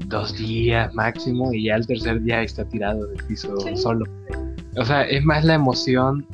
Dos 0.07 0.37
días 0.37 0.92
máximo 0.94 1.53
y 1.53 1.64
ya 1.64 1.76
el 1.76 1.87
tercer 1.87 2.20
día 2.22 2.42
está 2.42 2.64
tirado 2.64 3.07
del 3.07 3.24
piso 3.24 3.57
solo. 3.76 4.05
O 4.76 4.85
sea, 4.85 5.03
es 5.03 5.24
más 5.24 5.44
la 5.44 5.55
emoción, 5.55 6.26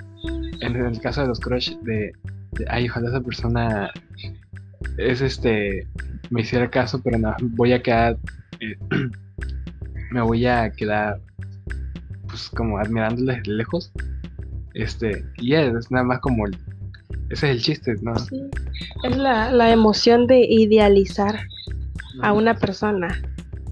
en 0.60 0.76
el 0.76 1.00
caso 1.00 1.22
de 1.22 1.28
los 1.28 1.40
crush, 1.40 1.76
de, 1.82 2.12
ay, 2.68 2.88
ojalá 2.88 3.08
esa 3.08 3.20
persona 3.20 3.90
es 4.98 5.20
este, 5.20 5.86
me 6.30 6.42
hiciera 6.42 6.70
caso, 6.70 7.00
pero 7.02 7.18
no, 7.18 7.34
voy 7.40 7.72
a 7.72 7.82
quedar, 7.82 8.16
eh, 8.60 8.76
me 10.10 10.22
voy 10.22 10.46
a 10.46 10.70
quedar, 10.70 11.20
pues 12.28 12.48
como 12.50 12.78
admirándole 12.78 13.42
lejos. 13.44 13.92
Este, 14.74 15.24
y 15.38 15.54
es 15.54 15.90
nada 15.90 16.04
más 16.04 16.20
como 16.20 16.46
el, 16.46 16.56
ese 17.30 17.50
es 17.50 17.56
el 17.56 17.62
chiste, 17.62 17.94
¿no? 18.02 18.16
Sí. 18.18 18.42
Es 19.04 19.16
la, 19.16 19.50
la 19.50 19.70
emoción 19.72 20.26
de 20.26 20.40
idealizar 20.40 21.40
a 22.22 22.32
una 22.32 22.56
persona. 22.56 23.20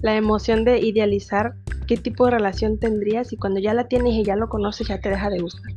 La 0.01 0.15
emoción 0.15 0.65
de 0.65 0.79
idealizar 0.79 1.55
qué 1.87 1.97
tipo 1.97 2.25
de 2.25 2.31
relación 2.31 2.79
tendrías 2.79 3.31
y 3.31 3.37
cuando 3.37 3.59
ya 3.59 3.73
la 3.73 3.87
tienes 3.87 4.13
y 4.13 4.23
ya 4.23 4.35
lo 4.35 4.49
conoces 4.49 4.87
ya 4.87 4.99
te 4.99 5.09
deja 5.09 5.29
de 5.29 5.39
gustar. 5.39 5.71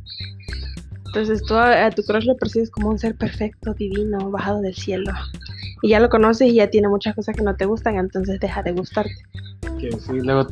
Entonces 1.07 1.41
tú 1.43 1.55
a, 1.55 1.89
tu 1.89 2.03
crush 2.03 2.25
lo 2.25 2.37
percibes 2.37 2.69
como 2.69 2.89
un 2.89 2.99
ser 2.99 3.15
perfecto, 3.15 3.73
divino, 3.73 4.29
bajado 4.29 4.61
del 4.61 4.75
cielo. 4.75 5.11
Y 5.81 5.89
ya 5.89 5.99
lo 5.99 6.09
conoces 6.09 6.49
y 6.49 6.55
ya 6.55 6.69
tiene 6.69 6.87
muchas 6.87 7.15
cosas 7.15 7.35
que 7.35 7.43
no 7.43 7.55
te 7.55 7.65
gustan, 7.65 7.95
entonces 7.95 8.39
deja 8.39 8.61
de 8.61 8.73
gustarte. 8.73 9.15
Que 9.79 9.91
sí, 9.91 10.13
luego, 10.13 10.47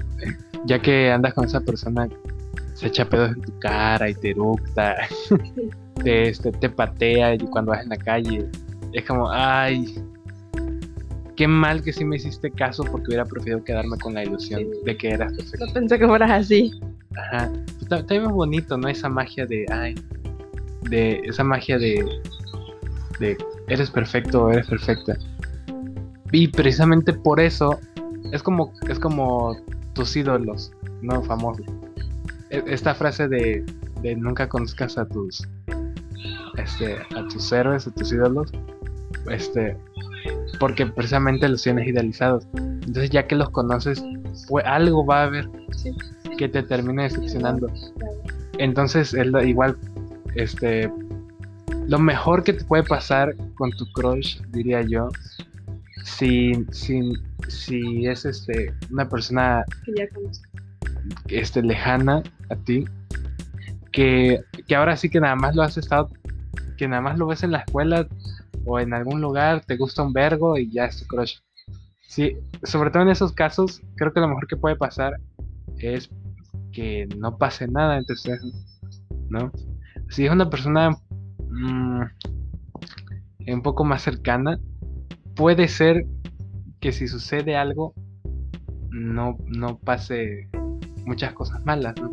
ya 0.66 0.82
que 0.82 1.12
andas 1.12 1.34
con 1.34 1.46
esa 1.46 1.60
persona, 1.60 2.10
se 2.74 2.88
echa 2.88 3.08
pedos 3.08 3.34
en 3.34 3.42
tu 3.42 3.60
cara 3.60 4.10
y 4.10 4.16
te 4.16 4.32
eructa. 4.32 4.96
te, 6.04 6.30
este, 6.30 6.52
te 6.52 6.70
patea 6.70 7.36
y 7.36 7.40
cuando 7.40 7.72
vas 7.72 7.84
en 7.84 7.90
la 7.90 7.98
calle. 7.98 8.50
Es 8.94 9.06
como, 9.06 9.30
ay, 9.32 9.96
qué 11.36 11.48
mal 11.48 11.84
que 11.84 11.94
sí 11.94 12.04
me 12.04 12.18
hiciste 12.18 12.52
caso 12.52 12.84
porque 12.84 13.08
hubiera 13.10 13.26
preferido 13.26 13.64
quedarme 13.64 13.98
con 13.98 14.16
la 14.16 14.24
ilusión 14.24 14.64
de 14.84 14.98
que 14.98 15.10
eras 15.10 15.34
perfecto. 15.34 15.66
No 15.66 15.74
pensé 15.74 16.00
que 16.00 16.08
fueras 16.08 16.32
así. 16.32 16.72
Ajá. 17.16 17.52
También 17.90 18.24
es 18.24 18.32
bonito, 18.32 18.78
¿no? 18.78 18.90
Esa 18.90 19.08
magia 19.08 19.46
de, 19.46 19.66
ay, 19.72 19.96
de 20.90 21.22
esa 21.24 21.44
magia 21.44 21.78
de, 21.78 22.04
de 23.20 23.38
eres 23.68 23.90
perfecto 23.92 24.52
eres 24.52 24.68
perfecta. 24.68 25.18
Y 26.32 26.48
precisamente 26.50 27.14
por 27.14 27.40
eso 27.40 27.80
es 28.32 28.44
como, 28.44 28.74
es 28.90 29.00
como 29.00 29.58
tus 29.94 30.16
ídolos, 30.16 30.72
¿no? 31.02 31.24
Famosos. 31.24 31.66
E, 32.50 32.64
esta 32.68 32.94
frase 32.96 33.28
de, 33.28 33.64
de 34.02 34.16
nunca 34.16 34.50
conozcas 34.50 34.98
a 34.98 35.08
tus 35.08 35.48
este, 36.58 36.98
a 37.16 37.28
tus 37.28 37.52
héroes, 37.52 37.88
a 37.88 37.92
tus 37.92 38.12
ídolos, 38.12 38.52
este, 39.30 39.78
porque 40.60 40.86
precisamente 40.86 41.48
los 41.48 41.64
tienes 41.64 41.88
idealizados. 41.88 42.48
Entonces 42.56 43.10
ya 43.10 43.28
que 43.28 43.36
los 43.36 43.50
conoces, 43.50 44.04
pues 44.48 44.66
algo 44.66 45.06
va 45.06 45.22
a 45.22 45.24
haber 45.26 45.50
que 46.38 46.48
te 46.48 46.64
termine 46.64 47.04
decepcionando. 47.04 47.68
Entonces, 48.58 49.14
igual, 49.14 49.78
este, 50.36 50.92
lo 51.88 52.00
mejor 52.00 52.44
que 52.44 52.54
te 52.54 52.64
puede 52.66 52.84
pasar 52.84 53.36
con 53.56 53.72
tu 53.72 53.86
crush, 53.92 54.42
diría 54.50 54.82
yo, 54.82 55.10
si, 56.04 56.54
si, 56.72 57.14
si 57.48 58.08
es 58.08 58.26
este, 58.26 58.74
una 58.92 59.08
persona 59.08 59.64
este, 61.28 61.62
lejana 61.62 62.24
a 62.50 62.56
ti, 62.56 62.86
que, 63.92 64.42
que 64.68 64.76
ahora 64.76 64.96
sí 64.96 65.10
que 65.10 65.20
nada 65.20 65.36
más 65.36 65.56
lo 65.56 65.64
has 65.64 65.78
estado 65.78 66.10
que 66.78 66.88
nada 66.88 67.02
más 67.02 67.18
lo 67.18 67.28
ves 67.28 67.44
en 67.44 67.52
la 67.52 67.60
escuela 67.60 68.08
o 68.66 68.80
en 68.80 68.94
algún 68.94 69.22
lugar, 69.22 69.64
te 69.66 69.78
gusta 69.78 70.04
un 70.04 70.14
vergo 70.14 70.58
y 70.58 70.70
ya 70.72 70.86
es 70.86 70.98
tu 71.00 71.08
crush. 71.08 71.38
Sí, 72.08 72.38
sobre 72.64 72.90
todo 72.90 73.04
en 73.04 73.10
esos 73.10 73.34
casos, 73.34 73.82
creo 73.96 74.14
que 74.14 74.20
lo 74.20 74.28
mejor 74.28 74.48
que 74.48 74.56
puede 74.56 74.76
pasar 74.76 75.14
es 75.78 76.10
que 76.72 77.08
no 77.18 77.38
pase 77.38 77.68
nada 77.68 77.98
entre 77.98 78.14
ustedes, 78.14 78.42
¿no? 79.30 79.52
Si 80.10 80.26
es 80.26 80.32
una 80.32 80.50
persona 80.50 80.92
mm, 81.50 82.02
un 83.48 83.62
poco 83.62 83.84
más 83.84 84.02
cercana, 84.02 84.60
puede 85.36 85.68
ser 85.68 86.06
que 86.80 86.92
si 86.92 87.08
sucede 87.08 87.56
algo, 87.56 87.94
no, 88.90 89.38
no 89.46 89.78
pase 89.80 90.50
muchas 91.06 91.34
cosas 91.34 91.66
malas, 91.66 91.96
¿no? 92.02 92.12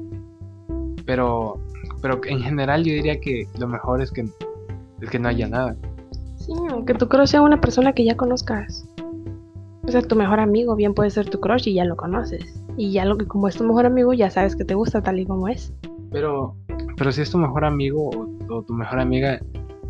Pero, 1.06 1.60
pero 2.00 2.20
en 2.24 2.40
general 2.40 2.84
yo 2.84 2.92
diría 2.92 3.20
que 3.20 3.46
lo 3.58 3.68
mejor 3.68 4.02
es 4.02 4.10
que 4.10 4.24
es 5.00 5.10
que 5.10 5.18
no 5.18 5.28
haya 5.28 5.48
nada. 5.48 5.76
Sí, 6.36 6.52
aunque 6.70 6.94
tu 6.94 7.08
crush 7.08 7.28
sea 7.28 7.42
una 7.42 7.60
persona 7.60 7.92
que 7.92 8.04
ya 8.04 8.16
conozcas. 8.16 8.86
O 9.86 9.90
sea, 9.90 10.00
tu 10.02 10.16
mejor 10.16 10.40
amigo 10.40 10.74
bien 10.76 10.94
puede 10.94 11.10
ser 11.10 11.28
tu 11.28 11.40
crush 11.40 11.68
y 11.68 11.74
ya 11.74 11.84
lo 11.84 11.96
conoces. 11.96 12.42
Y 12.76 12.92
ya 12.92 13.04
lo 13.04 13.16
que 13.18 13.26
como 13.26 13.48
es 13.48 13.56
tu 13.56 13.64
mejor 13.64 13.86
amigo 13.86 14.12
ya 14.12 14.30
sabes 14.30 14.56
que 14.56 14.64
te 14.64 14.74
gusta 14.74 15.02
tal 15.02 15.18
y 15.20 15.26
como 15.26 15.48
es. 15.48 15.72
Pero, 16.10 16.54
pero 16.96 17.12
si 17.12 17.22
es 17.22 17.30
tu 17.30 17.38
mejor 17.38 17.64
amigo 17.64 18.08
o, 18.10 18.28
o 18.54 18.62
tu 18.62 18.72
mejor 18.72 19.00
amiga, 19.00 19.40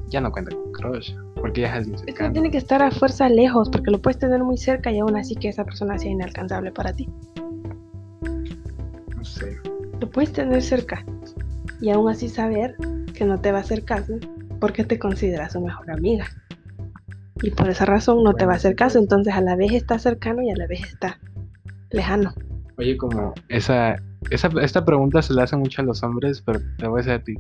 ya 0.09 0.21
no 0.21 0.31
cuenta 0.33 0.55
con 0.55 0.73
crush, 0.73 1.15
porque 1.37 1.63
ya 1.63 1.69
es 1.69 1.73
alguien 1.75 1.95
Es 1.95 2.01
que 2.03 2.07
cercano. 2.13 2.33
tiene 2.33 2.51
que 2.51 2.59
estar 2.59 2.83
a 2.83 2.91
fuerza 2.91 3.29
lejos, 3.29 3.69
porque 3.71 3.91
lo 3.91 4.01
puedes 4.01 4.19
tener 4.19 4.43
muy 4.43 4.57
cerca 4.57 4.91
y 4.91 4.99
aún 4.99 5.17
así 5.17 5.35
que 5.37 5.49
esa 5.49 5.65
persona 5.65 5.99
sea 5.99 6.11
inalcanzable 6.11 6.73
para 6.73 6.93
ti. 6.93 7.09
No 9.17 9.25
sé. 9.25 9.59
Lo 10.01 10.09
puedes 10.11 10.33
tener 10.33 10.63
cerca 10.63 11.05
y 11.81 11.91
aún 11.91 12.09
así 12.11 12.29
saber 12.29 12.77
que 13.15 13.25
no 13.25 13.41
te 13.41 13.53
va 13.53 13.59
a 13.59 13.61
hacer 13.63 13.85
caso 13.85 14.15
porque 14.61 14.85
te 14.85 14.99
considera 14.99 15.49
su 15.49 15.61
mejor 15.61 15.91
amiga. 15.91 16.27
Y 17.43 17.51
por 17.51 17.69
esa 17.69 17.85
razón 17.85 18.23
no 18.23 18.35
te 18.35 18.47
va 18.47 18.55
a 18.55 18.57
hacer 18.57 18.75
caso, 18.75 18.99
entonces 18.99 19.35
a 19.35 19.41
la 19.41 19.57
vez 19.57 19.73
está 19.73 19.99
cercano 19.99 20.43
y 20.43 20.51
a 20.51 20.57
la 20.57 20.67
vez 20.67 20.83
está 20.85 21.19
lejano. 21.91 22.35
Oye, 22.77 22.97
como 22.97 23.35
esa, 23.49 23.97
esa, 24.31 24.49
esta 24.61 24.85
pregunta 24.85 25.23
se 25.23 25.33
la 25.35 25.45
hacen 25.45 25.61
mucho 25.61 25.83
a 25.83 25.85
los 25.85 26.03
hombres, 26.03 26.43
pero 26.43 26.61
te 26.79 26.89
voy 26.89 27.01
a 27.01 27.03
decir 27.03 27.13
a 27.13 27.23
ti. 27.23 27.35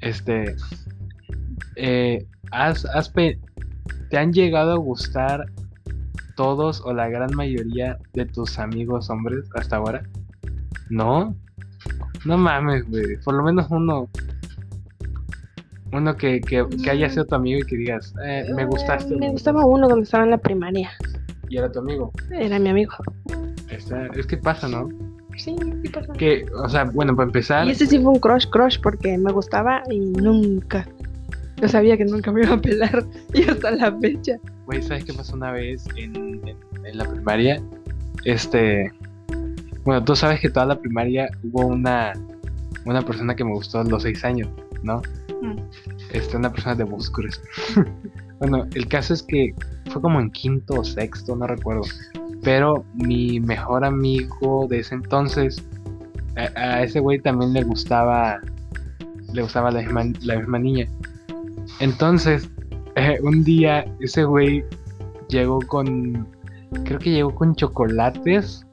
Este, 0.00 0.56
eh, 1.76 2.26
¿has, 2.52 2.84
has 2.86 3.12
¿te 3.12 3.38
han 4.16 4.32
llegado 4.32 4.72
a 4.72 4.76
gustar 4.76 5.46
todos 6.36 6.80
o 6.84 6.92
la 6.92 7.08
gran 7.08 7.34
mayoría 7.34 7.98
de 8.12 8.26
tus 8.26 8.58
amigos 8.58 9.10
hombres 9.10 9.48
hasta 9.54 9.76
ahora? 9.76 10.02
¿No? 10.88 11.34
No 12.24 12.38
mames, 12.38 12.88
güey. 12.88 13.16
Por 13.24 13.34
lo 13.34 13.42
menos 13.42 13.66
uno. 13.70 14.08
Uno 15.92 16.16
que, 16.16 16.40
que, 16.40 16.66
que 16.82 16.90
haya 16.90 17.08
sido 17.08 17.24
tu 17.26 17.34
amigo 17.34 17.60
y 17.60 17.62
que 17.66 17.76
digas, 17.76 18.12
eh, 18.24 18.44
me 18.54 18.64
gustaste. 18.66 19.16
Me 19.16 19.30
gustaba 19.30 19.64
uno 19.64 19.86
cuando 19.86 20.02
estaba 20.04 20.24
en 20.24 20.30
la 20.30 20.38
primaria. 20.38 20.90
Y 21.48 21.56
era 21.56 21.70
tu 21.72 21.78
amigo. 21.78 22.12
Era 22.30 22.58
mi 22.58 22.68
amigo. 22.68 22.92
Está- 23.70 24.06
es 24.08 24.26
que 24.26 24.36
pasa, 24.36 24.68
¿no? 24.68 24.88
Sí, 25.36 25.56
sí 25.82 25.88
pasa. 25.88 26.12
Que, 26.14 26.44
o 26.62 26.68
sea, 26.68 26.84
bueno, 26.84 27.14
para 27.16 27.26
empezar. 27.26 27.66
Y 27.66 27.70
ese 27.70 27.86
sí 27.86 27.98
fue 28.00 28.12
un 28.12 28.18
crush, 28.18 28.46
crush, 28.48 28.78
porque 28.82 29.16
me 29.16 29.32
gustaba 29.32 29.82
y 29.90 29.98
nunca. 30.00 30.86
Yo 31.56 31.68
sabía 31.68 31.96
que 31.96 32.04
nunca 32.04 32.30
me 32.32 32.42
iba 32.44 32.54
a 32.54 32.60
pelar 32.60 33.04
y 33.34 33.48
hasta 33.48 33.70
la 33.70 33.92
fecha. 33.98 34.36
Güey, 34.66 34.82
¿sabes 34.82 35.04
qué 35.04 35.12
pasó 35.14 35.36
una 35.36 35.52
vez 35.52 35.84
en, 35.96 36.14
en- 36.16 36.56
en 36.84 36.98
la 36.98 37.04
primaria? 37.04 37.62
Este. 38.24 38.92
Bueno, 39.84 40.04
tú 40.04 40.14
sabes 40.14 40.40
que 40.40 40.50
toda 40.50 40.66
la 40.66 40.78
primaria 40.78 41.30
hubo 41.44 41.66
una, 41.66 42.12
una 42.84 43.00
persona 43.02 43.34
que 43.34 43.44
me 43.44 43.52
gustó 43.52 43.80
a 43.80 43.84
los 43.84 44.02
seis 44.02 44.22
años, 44.24 44.48
¿no? 44.82 45.00
Este, 46.12 46.36
una 46.36 46.50
persona 46.50 46.74
de 46.74 46.84
Boscures. 46.84 47.40
bueno, 48.40 48.66
el 48.74 48.88
caso 48.88 49.14
es 49.14 49.22
que 49.22 49.54
fue 49.90 50.00
como 50.02 50.20
en 50.20 50.30
quinto 50.30 50.74
o 50.74 50.84
sexto, 50.84 51.36
no 51.36 51.46
recuerdo. 51.46 51.82
Pero 52.42 52.84
mi 52.94 53.40
mejor 53.40 53.84
amigo 53.84 54.66
de 54.68 54.80
ese 54.80 54.94
entonces, 54.94 55.62
a, 56.36 56.82
ese 56.82 57.00
güey 57.00 57.20
también 57.20 57.52
le 57.52 57.64
gustaba, 57.64 58.40
le 59.32 59.42
gustaba 59.42 59.70
la 59.70 59.82
misma, 59.82 60.58
niña. 60.58 60.86
Entonces, 61.80 62.48
eh, 62.96 63.18
un 63.22 63.44
día 63.44 63.84
ese 64.00 64.24
güey 64.24 64.64
llegó 65.28 65.60
con, 65.66 66.26
creo 66.84 66.98
que 66.98 67.10
llegó 67.10 67.34
con 67.34 67.54
chocolates 67.54 68.66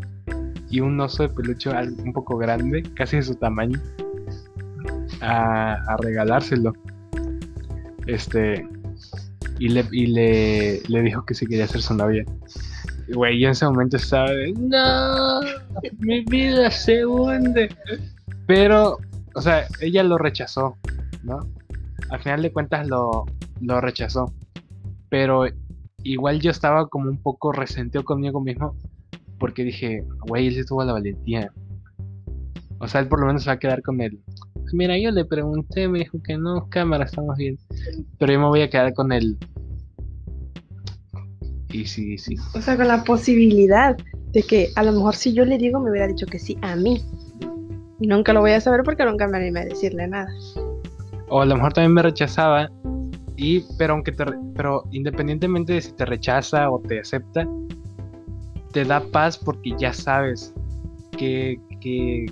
y 0.70 0.80
un 0.80 1.00
oso 1.00 1.24
de 1.24 1.30
peluche 1.30 1.70
un 1.70 2.14
poco 2.14 2.38
grande, 2.38 2.84
casi 2.96 3.18
de 3.18 3.24
su 3.24 3.36
tamaño, 3.36 3.80
a, 5.26 5.98
regalárselo. 6.02 6.74
Este, 8.08 8.68
y 9.60 9.70
le, 9.70 9.86
y 9.92 10.08
le, 10.08 10.82
le 10.88 11.02
dijo 11.02 11.26
que 11.26 11.34
si 11.34 11.46
quería 11.48 11.68
ser 11.68 11.82
su 11.82 11.94
novia. 11.94 12.24
Güey, 13.14 13.40
yo 13.40 13.48
en 13.48 13.52
ese 13.52 13.66
momento 13.66 13.98
estaba 13.98 14.32
de, 14.32 14.54
no, 14.54 15.42
mi 16.00 16.24
vida 16.26 16.72
se 16.72 17.06
hunde. 17.06 17.70
Pero, 18.48 18.98
o 19.36 19.42
sea, 19.42 19.66
ella 19.82 20.04
lo 20.04 20.18
rechazó, 20.18 20.78
¿no? 21.24 21.40
Al 22.10 22.20
final 22.20 22.42
de 22.42 22.52
cuentas 22.52 22.88
lo, 22.88 23.26
lo 23.62 23.82
rechazó. 23.82 24.34
Pero 25.10 25.46
igual 26.04 26.40
yo 26.40 26.52
estaba 26.52 26.88
como 26.88 27.10
un 27.10 27.22
poco 27.22 27.52
resentido 27.52 28.04
conmigo 28.04 28.40
mismo 28.42 28.76
porque 29.40 29.64
dije, 29.64 30.04
güey, 30.28 30.48
él 30.48 30.56
sí 30.56 30.66
tuvo 30.66 30.84
la 30.84 30.94
valentía. 30.94 31.52
O 32.80 32.88
sea, 32.88 33.02
él 33.02 33.08
por 33.08 33.20
lo 33.20 33.28
menos 33.28 33.44
se 33.44 33.50
va 33.50 33.54
a 33.54 33.60
quedar 33.60 33.82
con 33.82 34.02
él. 34.02 34.20
Mira, 34.74 34.98
yo 34.98 35.12
le 35.12 35.26
pregunté, 35.26 35.88
me 35.88 36.00
dijo 36.00 36.22
que 36.22 36.38
no, 36.38 36.68
cámara, 36.70 37.06
estamos 37.06 37.38
bien. 37.38 37.58
Pero 38.20 38.34
yo 38.34 38.40
me 38.40 38.48
voy 38.48 38.62
a 38.62 38.70
quedar 38.70 38.94
con 38.94 39.12
él. 39.12 39.38
Y 41.72 41.86
sí, 41.86 42.18
sí. 42.18 42.36
O 42.54 42.62
sea, 42.62 42.78
con 42.78 42.88
la 42.88 43.04
posibilidad 43.04 43.98
de 44.32 44.44
que 44.44 44.70
a 44.76 44.84
lo 44.84 44.92
mejor 44.92 45.16
si 45.16 45.34
yo 45.34 45.46
le 45.46 45.58
digo 45.58 45.80
me 45.80 45.92
hubiera 45.92 46.08
dicho 46.08 46.26
que 46.26 46.40
sí 46.40 46.58
a 46.62 46.76
mí. 46.76 47.04
Y 48.00 48.08
nunca 48.08 48.34
lo 48.34 48.42
voy 48.42 48.52
a 48.52 48.62
saber 48.62 48.82
porque 48.84 49.06
nunca 49.06 49.28
me 49.28 49.38
animé 49.38 49.62
a 49.62 49.66
decirle 49.66 50.08
nada. 50.08 50.28
O 51.30 51.42
a 51.42 51.46
lo 51.46 51.56
mejor 51.56 51.74
también 51.74 51.94
me 51.94 52.02
rechazaba. 52.02 52.70
Y, 53.38 53.62
pero 53.78 53.94
aunque 53.94 54.12
te, 54.12 54.26
pero 54.56 54.84
independientemente 54.92 55.74
de 55.74 55.82
si 55.82 55.92
te 55.94 56.06
rechaza 56.06 56.70
o 56.70 56.80
te 56.80 57.00
acepta, 57.00 57.48
te 58.72 58.86
da 58.86 59.02
paz 59.02 59.38
porque 59.38 59.74
ya 59.78 59.94
sabes 59.94 60.54
qué, 61.18 61.60
qué, 61.82 62.26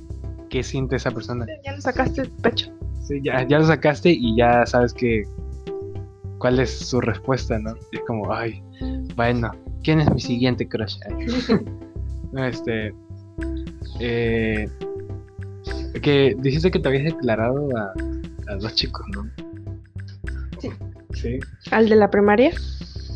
qué 0.53 0.61
siente 0.61 0.97
esa 0.97 1.09
persona. 1.09 1.47
Ya 1.65 1.73
lo 1.73 1.81
sacaste 1.81 2.21
del 2.21 2.31
pecho. 2.43 2.71
Sí, 3.01 3.19
ya, 3.23 3.41
ya 3.47 3.57
lo 3.57 3.65
sacaste 3.65 4.11
y 4.11 4.37
ya 4.37 4.67
sabes 4.67 4.93
que 4.93 5.23
cuál 6.37 6.59
es 6.59 6.69
su 6.69 7.01
respuesta, 7.01 7.57
¿no? 7.57 7.73
Es 7.91 7.99
como, 8.05 8.31
ay, 8.31 8.61
bueno, 9.15 9.49
¿quién 9.83 9.99
es 9.99 10.13
mi 10.13 10.21
siguiente 10.21 10.69
crush? 10.69 10.97
este, 12.37 12.93
eh, 13.99 14.69
que 16.03 16.35
dijiste 16.37 16.69
que 16.69 16.77
te 16.77 16.87
habías 16.87 17.05
declarado 17.05 17.69
a, 17.75 17.93
a 18.51 18.55
dos 18.57 18.75
chicos, 18.75 19.03
¿no? 19.15 19.27
Sí. 20.59 20.69
Sí. 21.15 21.39
Al 21.71 21.89
de 21.89 21.95
la 21.95 22.11
primaria, 22.11 22.51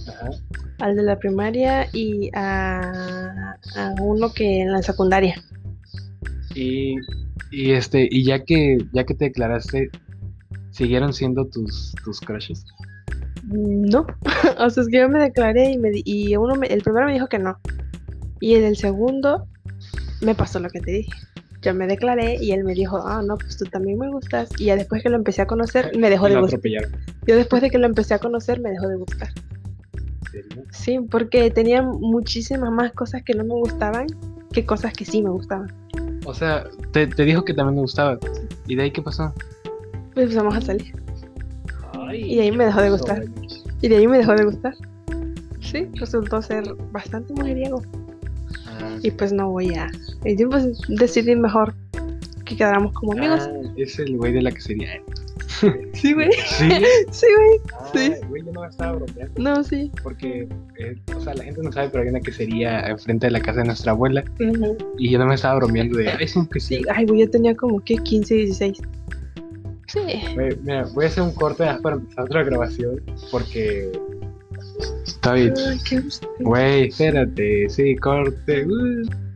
Ajá. 0.07 0.31
al 0.79 0.95
de 0.95 1.03
la 1.03 1.19
primaria 1.19 1.87
y 1.93 2.31
a, 2.33 3.55
a 3.75 3.93
uno 4.01 4.33
que 4.33 4.61
en 4.61 4.71
la 4.71 4.81
secundaria. 4.81 5.35
Y, 6.55 6.95
y 7.51 7.71
este, 7.71 8.07
y 8.09 8.23
ya 8.23 8.43
que, 8.43 8.77
ya 8.93 9.05
que 9.05 9.13
te 9.13 9.25
declaraste, 9.25 9.89
¿siguieron 10.71 11.13
siendo 11.13 11.45
tus, 11.45 11.93
tus 12.03 12.19
crushes? 12.21 12.65
No, 13.49 14.05
o 14.59 14.69
sea, 14.69 14.83
es 14.83 14.89
que 14.89 14.97
yo 14.99 15.09
me 15.09 15.19
declaré 15.19 15.71
y, 15.71 15.77
me 15.77 15.89
di- 15.91 16.03
y 16.05 16.35
uno 16.35 16.55
me- 16.55 16.67
el 16.67 16.81
primero 16.81 17.05
me 17.05 17.13
dijo 17.13 17.27
que 17.27 17.39
no. 17.39 17.57
Y 18.39 18.55
en 18.55 18.63
el 18.65 18.75
segundo 18.77 19.47
me 20.21 20.35
pasó 20.35 20.59
lo 20.59 20.69
que 20.69 20.79
te 20.79 20.91
dije. 20.91 21.11
Yo 21.61 21.73
me 21.73 21.87
declaré 21.87 22.35
y 22.39 22.51
él 22.51 22.63
me 22.63 22.73
dijo, 22.73 23.01
ah, 23.05 23.23
no, 23.25 23.35
pues 23.37 23.57
tú 23.57 23.65
también 23.65 23.97
me 23.97 24.09
gustas. 24.09 24.49
Y 24.59 24.65
ya 24.65 24.75
después 24.75 25.01
que 25.01 25.09
lo 25.09 25.15
empecé 25.15 25.41
a 25.41 25.47
conocer, 25.47 25.91
me 25.97 26.09
dejó 26.09 26.25
de 26.29 26.35
gustar. 26.41 26.61
Yo 27.25 27.35
después 27.35 27.61
de 27.63 27.69
que 27.71 27.77
lo 27.79 27.87
empecé 27.87 28.13
a 28.13 28.19
conocer, 28.19 28.61
me 28.61 28.69
dejó 28.69 28.87
de 28.87 28.95
gustar. 28.97 29.29
Sí, 30.71 30.99
porque 31.09 31.49
tenía 31.49 31.81
muchísimas 31.81 32.71
más 32.71 32.91
cosas 32.93 33.23
que 33.23 33.33
no 33.33 33.43
me 33.43 33.53
gustaban 33.55 34.05
que 34.51 34.65
cosas 34.65 34.93
que 34.93 35.03
sí 35.05 35.21
me 35.23 35.29
gustaban. 35.31 35.73
O 36.27 36.33
sea, 36.33 36.65
te, 36.91 37.07
te 37.07 37.23
dijo 37.23 37.45
que 37.45 37.53
también 37.53 37.75
me 37.75 37.81
gustaba. 37.81 38.19
¿Y 38.67 38.75
de 38.75 38.83
ahí 38.83 38.91
qué 38.91 39.01
pasó? 39.01 39.33
Pues 40.13 40.25
empezamos 40.25 40.57
a 40.57 40.61
salir. 40.61 40.93
Y 42.13 42.35
de 42.35 42.41
ahí 42.41 42.51
me 42.51 42.65
dejó 42.65 42.81
de 42.81 42.89
gustar. 42.89 43.23
Y 43.81 43.87
de 43.87 43.95
ahí 43.95 44.07
me 44.07 44.17
dejó 44.17 44.33
de 44.33 44.43
gustar. 44.43 44.73
Sí, 45.61 45.87
resultó 45.93 46.41
ser 46.41 46.65
bastante 46.91 47.33
mujeriego. 47.33 47.81
Ah, 48.65 48.97
Y 49.03 49.11
pues 49.11 49.31
no 49.31 49.51
voy 49.51 49.73
a. 49.75 49.89
Y 50.25 50.35
yo 50.35 50.49
pues 50.49 50.79
decidí 50.89 51.33
mejor 51.33 51.73
que 52.43 52.57
quedáramos 52.57 52.91
como 52.93 53.13
amigos. 53.13 53.47
ah, 53.49 53.71
es 53.77 53.97
el 53.97 54.17
güey 54.17 54.33
de 54.33 54.41
la 54.41 54.51
quesería. 54.51 55.01
Sí, 55.93 56.13
güey. 56.13 56.29
Sí. 56.31 56.69
Sí, 57.11 57.25
güey. 57.35 57.59
Ah, 57.73 57.91
Sí. 57.93 58.11
Güey, 58.29 58.43
yo 58.45 58.51
no 58.51 58.61
me 58.61 58.67
estaba 58.67 58.93
bromeando. 58.93 59.41
No, 59.41 59.63
sí. 59.63 59.91
Porque, 60.03 60.47
eh, 60.79 60.95
o 61.15 61.19
sea, 61.21 61.33
la 61.33 61.43
gente 61.43 61.61
no 61.63 61.71
sabe, 61.71 61.89
pero 61.89 62.03
hay 62.03 62.09
una 62.09 62.19
quesería 62.19 62.81
enfrente 62.87 63.27
de 63.27 63.31
la 63.31 63.39
casa 63.39 63.59
de 63.61 63.65
nuestra 63.67 63.91
abuela. 63.93 64.23
Ujú. 64.39 64.77
Y 64.97 65.09
yo 65.11 65.19
no 65.19 65.25
me 65.25 65.35
estaba 65.35 65.55
bromeando 65.55 65.97
de, 65.97 66.09
ay, 66.09 66.17
es 66.21 66.35
un 66.35 66.47
Sí, 66.59 66.81
ay, 66.93 67.05
güey, 67.05 67.21
yo 67.21 67.29
tenía 67.29 67.55
como 67.55 67.79
que 67.83 67.95
15, 67.95 68.33
16. 68.35 68.81
Sí. 69.87 69.99
Güey, 70.35 70.57
Mira, 70.63 70.85
voy 70.93 71.05
a 71.05 71.07
hacer 71.07 71.23
un 71.23 71.33
corte 71.33 71.65
para 71.81 71.95
empezar 71.95 72.25
otra 72.25 72.43
grabación. 72.43 73.01
Porque. 73.31 73.91
Estoy. 75.05 75.53
Ay, 75.67 75.77
qué 75.87 75.99
gusto. 75.99 76.29
Güey, 76.39 76.87
espérate. 76.89 77.69
Sí, 77.69 77.95
corte. 77.95 78.65
uh. 78.65 79.26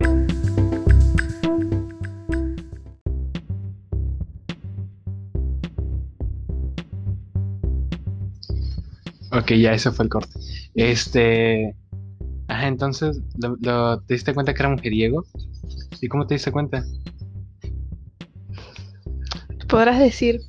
Ok, 9.31 9.51
ya 9.53 9.73
ese 9.73 9.91
fue 9.91 10.05
el 10.05 10.09
corte. 10.09 10.39
Este. 10.75 11.75
Ajá, 12.47 12.67
entonces, 12.67 13.21
lo, 13.37 13.55
lo- 13.61 14.01
¿te 14.01 14.13
diste 14.15 14.33
cuenta 14.33 14.53
que 14.53 14.61
era 14.61 14.69
mujeriego? 14.69 15.23
¿Y 16.01 16.07
cómo 16.07 16.27
te 16.27 16.35
diste 16.35 16.51
cuenta? 16.51 16.83
Podrás 19.69 19.99
decir 19.99 20.41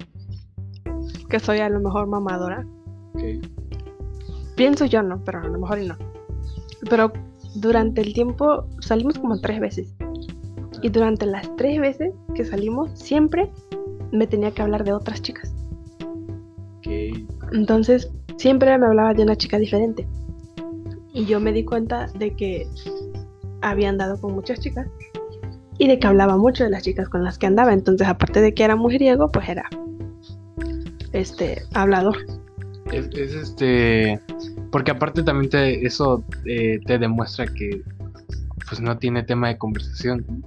que 1.28 1.38
soy 1.38 1.58
a 1.58 1.68
lo 1.68 1.80
mejor 1.80 2.08
mamadora. 2.08 2.66
Ok. 3.14 3.22
Pienso 4.56 4.84
yo 4.86 5.02
no, 5.02 5.22
pero 5.24 5.40
a 5.40 5.46
lo 5.48 5.58
mejor 5.60 5.78
no. 5.78 5.96
Pero 6.90 7.12
durante 7.54 8.00
el 8.00 8.12
tiempo 8.12 8.66
salimos 8.80 9.18
como 9.18 9.40
tres 9.40 9.60
veces. 9.60 9.94
Y 10.82 10.88
durante 10.88 11.26
las 11.26 11.54
tres 11.56 11.80
veces 11.80 12.12
que 12.34 12.44
salimos, 12.44 12.90
siempre 12.98 13.48
me 14.10 14.26
tenía 14.26 14.50
que 14.50 14.62
hablar 14.62 14.82
de 14.82 14.92
otras 14.92 15.22
chicas. 15.22 15.54
Ok. 16.78 16.88
Entonces, 17.52 18.10
siempre 18.42 18.76
me 18.76 18.86
hablaba 18.86 19.14
de 19.14 19.22
una 19.22 19.36
chica 19.36 19.56
diferente. 19.56 20.04
Y 21.14 21.26
yo 21.26 21.38
me 21.38 21.52
di 21.52 21.64
cuenta 21.64 22.08
de 22.18 22.34
que 22.34 22.66
había 23.60 23.88
andado 23.88 24.20
con 24.20 24.34
muchas 24.34 24.58
chicas 24.58 24.88
y 25.78 25.86
de 25.86 26.00
que 26.00 26.06
hablaba 26.08 26.36
mucho 26.36 26.64
de 26.64 26.70
las 26.70 26.82
chicas 26.82 27.08
con 27.08 27.22
las 27.22 27.38
que 27.38 27.46
andaba. 27.46 27.72
Entonces, 27.72 28.08
aparte 28.08 28.40
de 28.40 28.52
que 28.52 28.64
era 28.64 28.74
mujeriego, 28.74 29.30
pues 29.30 29.48
era 29.48 29.64
este 31.12 31.62
hablador. 31.72 32.16
Es, 32.90 33.06
es 33.14 33.32
este. 33.34 34.20
Porque 34.72 34.90
aparte 34.90 35.22
también 35.22 35.48
te, 35.48 35.86
eso 35.86 36.24
eh, 36.44 36.80
te 36.84 36.98
demuestra 36.98 37.46
que 37.46 37.82
pues 38.68 38.80
no 38.80 38.98
tiene 38.98 39.22
tema 39.22 39.48
de 39.48 39.58
conversación. 39.58 40.44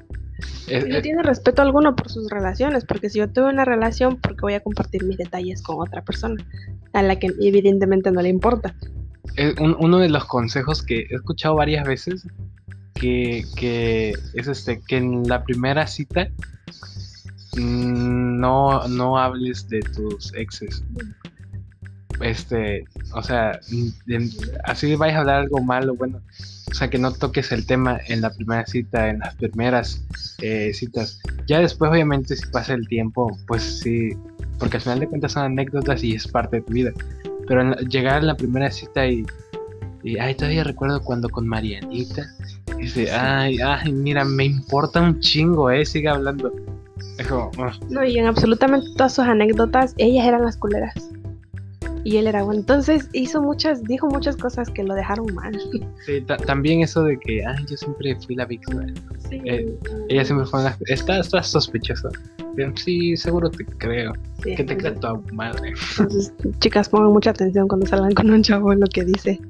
Y 0.67 0.89
no 0.89 1.01
tiene 1.01 1.21
respeto 1.23 1.61
alguno 1.61 1.95
por 1.95 2.09
sus 2.09 2.29
relaciones, 2.29 2.85
porque 2.85 3.09
si 3.09 3.19
yo 3.19 3.29
tuve 3.29 3.49
una 3.49 3.65
relación, 3.65 4.17
porque 4.17 4.41
voy 4.41 4.53
a 4.53 4.59
compartir 4.61 5.03
mis 5.03 5.17
detalles 5.17 5.61
con 5.61 5.79
otra 5.79 6.01
persona, 6.03 6.43
a 6.93 7.01
la 7.03 7.17
que 7.19 7.27
evidentemente 7.41 8.11
no 8.11 8.21
le 8.21 8.29
importa. 8.29 8.73
es 9.37 9.55
un- 9.59 9.75
uno 9.79 9.97
de 9.99 10.07
los 10.09 10.23
consejos 10.25 10.81
que 10.83 11.07
he 11.09 11.15
escuchado 11.15 11.55
varias 11.55 11.85
veces 11.87 12.25
que, 12.93 13.43
que 13.57 14.13
es 14.33 14.47
este 14.47 14.79
que 14.87 14.97
en 14.97 15.23
la 15.27 15.43
primera 15.43 15.87
cita 15.87 16.29
mm, 17.57 18.39
no, 18.39 18.87
no 18.87 19.17
hables 19.17 19.67
de 19.67 19.79
tus 19.81 20.33
exes. 20.35 20.83
Este, 22.21 22.85
o 23.13 23.21
sea, 23.21 23.59
mm, 23.71 24.23
así 24.63 24.95
vayas 24.95 25.17
a 25.17 25.19
hablar 25.21 25.35
algo 25.41 25.61
malo, 25.61 25.95
bueno, 25.95 26.21
o 26.71 26.73
sea, 26.73 26.89
que 26.89 26.97
no 26.97 27.11
toques 27.11 27.51
el 27.51 27.65
tema 27.65 27.99
en 28.07 28.21
la 28.21 28.29
primera 28.31 28.65
cita, 28.65 29.09
en 29.09 29.19
las 29.19 29.35
primeras 29.35 30.03
eh, 30.41 30.71
citas. 30.73 31.19
Ya 31.47 31.59
después, 31.59 31.91
obviamente, 31.91 32.35
si 32.35 32.45
pasa 32.47 32.73
el 32.73 32.87
tiempo, 32.87 33.37
pues 33.47 33.79
sí, 33.81 34.09
porque 34.59 34.77
al 34.77 34.83
final 34.83 34.99
de 34.99 35.07
cuentas 35.07 35.33
son 35.33 35.43
anécdotas 35.43 36.03
y 36.03 36.15
es 36.15 36.27
parte 36.27 36.57
de 36.57 36.61
tu 36.63 36.73
vida. 36.73 36.91
Pero 37.47 37.61
en 37.61 37.71
la- 37.71 37.77
llegar 37.77 38.15
a 38.17 38.21
la 38.21 38.35
primera 38.35 38.71
cita 38.71 39.05
y, 39.07 39.25
y, 40.03 40.17
ay, 40.17 40.35
todavía 40.35 40.63
recuerdo 40.63 41.01
cuando 41.01 41.29
con 41.29 41.47
Marianita, 41.47 42.25
dice, 42.77 43.11
ay, 43.11 43.57
ay, 43.63 43.91
mira, 43.93 44.25
me 44.25 44.45
importa 44.45 45.01
un 45.01 45.19
chingo, 45.19 45.69
eh, 45.69 45.85
sigue 45.85 46.09
hablando. 46.09 46.51
Es 47.17 47.27
como, 47.27 47.51
"Ah". 47.59 47.71
No, 47.89 48.03
y 48.03 48.17
en 48.17 48.25
absolutamente 48.25 48.87
todas 48.97 49.13
sus 49.13 49.25
anécdotas, 49.25 49.93
ellas 49.97 50.25
eran 50.25 50.43
las 50.43 50.57
culeras. 50.57 50.93
Y 52.05 52.17
él 52.17 52.27
era 52.27 52.43
bueno. 52.43 52.59
Entonces 52.61 53.09
hizo 53.13 53.41
muchas, 53.41 53.83
dijo 53.83 54.07
muchas 54.07 54.37
cosas 54.37 54.69
que 54.69 54.83
lo 54.83 54.93
dejaron 54.93 55.25
mal. 55.33 55.59
Sí, 56.05 56.21
ta- 56.21 56.37
también 56.37 56.81
eso 56.81 57.03
de 57.03 57.17
que, 57.19 57.43
ay, 57.45 57.65
yo 57.67 57.75
siempre 57.75 58.15
fui 58.25 58.35
la 58.35 58.45
víctima. 58.45 58.85
Sí, 59.27 59.41
Eh, 59.43 59.75
Ella 60.07 60.23
siempre 60.23 60.45
fue 60.45 60.61
una... 60.61 60.77
Está, 60.85 61.19
está 61.19 61.41
sospechosa. 61.41 62.09
Sí, 62.75 63.17
seguro 63.17 63.49
te 63.49 63.65
creo. 63.65 64.13
sí, 64.43 64.55
Que 64.55 64.63
te 64.63 64.73
entonces- 64.73 65.01
tu 65.27 65.35
madre. 65.35 65.73
Entonces, 65.99 66.31
chicas, 66.59 66.87
pongan 66.89 67.11
mucha 67.11 67.31
atención 67.31 67.67
cuando 67.67 67.85
salgan 67.87 68.13
con 68.13 68.29
un 68.29 68.43
chavo 68.43 68.71
en 68.71 68.79
lo 68.81 68.87
que 68.87 69.03
dice. 69.03 69.41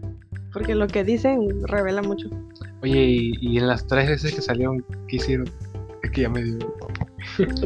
Porque 0.54 0.74
lo 0.76 0.88
que 0.88 1.04
dicen 1.04 1.68
revela 1.68 2.02
mucho. 2.02 2.30
Oye, 2.82 3.04
y, 3.06 3.32
y 3.42 3.58
en 3.58 3.68
las 3.68 3.86
tres 3.86 4.08
veces 4.10 4.34
que 4.34 4.42
salieron, 4.42 4.84
¿qué 5.10 5.18
hicieron? 5.18 5.50
Es 6.02 6.10
que 6.12 6.22
ya 6.22 6.30
me 6.30 6.42
dio... 6.42 6.58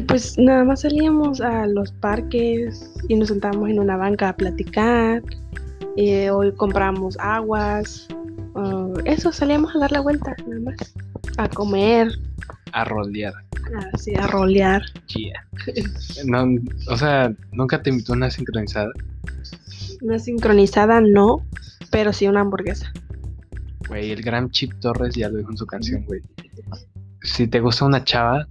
Pues 0.06 0.38
nada 0.38 0.64
más 0.64 0.80
salíamos 0.82 1.40
a 1.40 1.66
los 1.66 1.92
parques 1.92 2.90
y 3.08 3.14
nos 3.16 3.28
sentábamos 3.28 3.70
en 3.70 3.78
una 3.78 3.96
banca 3.96 4.30
a 4.30 4.36
platicar. 4.36 5.22
Y 5.96 6.28
hoy 6.28 6.52
compramos 6.52 7.16
aguas. 7.18 8.08
ah, 8.54 8.88
eso, 9.04 9.32
salíamos 9.32 9.74
a 9.76 9.80
dar 9.80 9.92
la 9.92 10.00
vuelta, 10.00 10.34
nada 10.46 10.60
más. 10.62 10.94
A 11.36 11.48
comer, 11.48 12.08
A 12.72 12.84
rolear. 12.84 13.34
así, 13.94 14.14
a 14.14 14.26
rolear. 14.26 14.82
Chía. 15.06 15.46
No, 16.26 16.46
o 16.88 16.96
sea, 16.96 17.32
nunca 17.52 17.82
te 17.82 17.90
invitó 17.90 18.12
a 18.12 18.16
una 18.16 18.30
sincronizada. 18.30 18.90
Una 20.02 20.18
sincronizada 20.18 21.00
no, 21.00 21.44
pero 21.90 22.12
sí 22.12 22.26
una 22.26 22.40
hamburguesa. 22.40 22.92
Güey, 23.88 24.10
el 24.12 24.22
gran 24.22 24.50
Chip 24.50 24.72
Torres 24.80 25.14
ya 25.14 25.28
lo 25.28 25.38
dijo 25.38 25.50
en 25.50 25.56
su 25.56 25.66
canción, 25.66 26.04
güey. 26.06 26.20
Si 27.22 27.46
te 27.46 27.60
gusta 27.60 27.84
una 27.84 28.04
chava, 28.04 28.46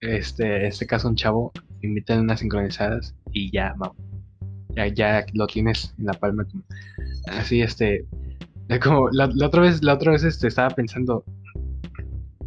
este, 0.00 0.66
este 0.66 0.86
caso 0.86 1.08
un 1.08 1.16
chavo, 1.16 1.52
invítale 1.82 2.20
unas 2.20 2.40
sincronizadas 2.40 3.14
y 3.32 3.50
ya, 3.52 3.74
vamos. 3.76 3.96
Ya, 4.76 4.86
ya 4.86 5.26
lo 5.34 5.46
tienes 5.46 5.94
en 5.98 6.06
la 6.06 6.12
palma. 6.12 6.46
Así, 7.28 7.60
este, 7.60 8.06
es 8.68 8.80
como, 8.80 9.08
la, 9.10 9.26
la 9.34 9.46
otra 9.46 9.62
vez, 9.62 9.82
la 9.82 9.94
otra 9.94 10.12
vez, 10.12 10.24
este, 10.24 10.48
estaba 10.48 10.70
pensando, 10.70 11.24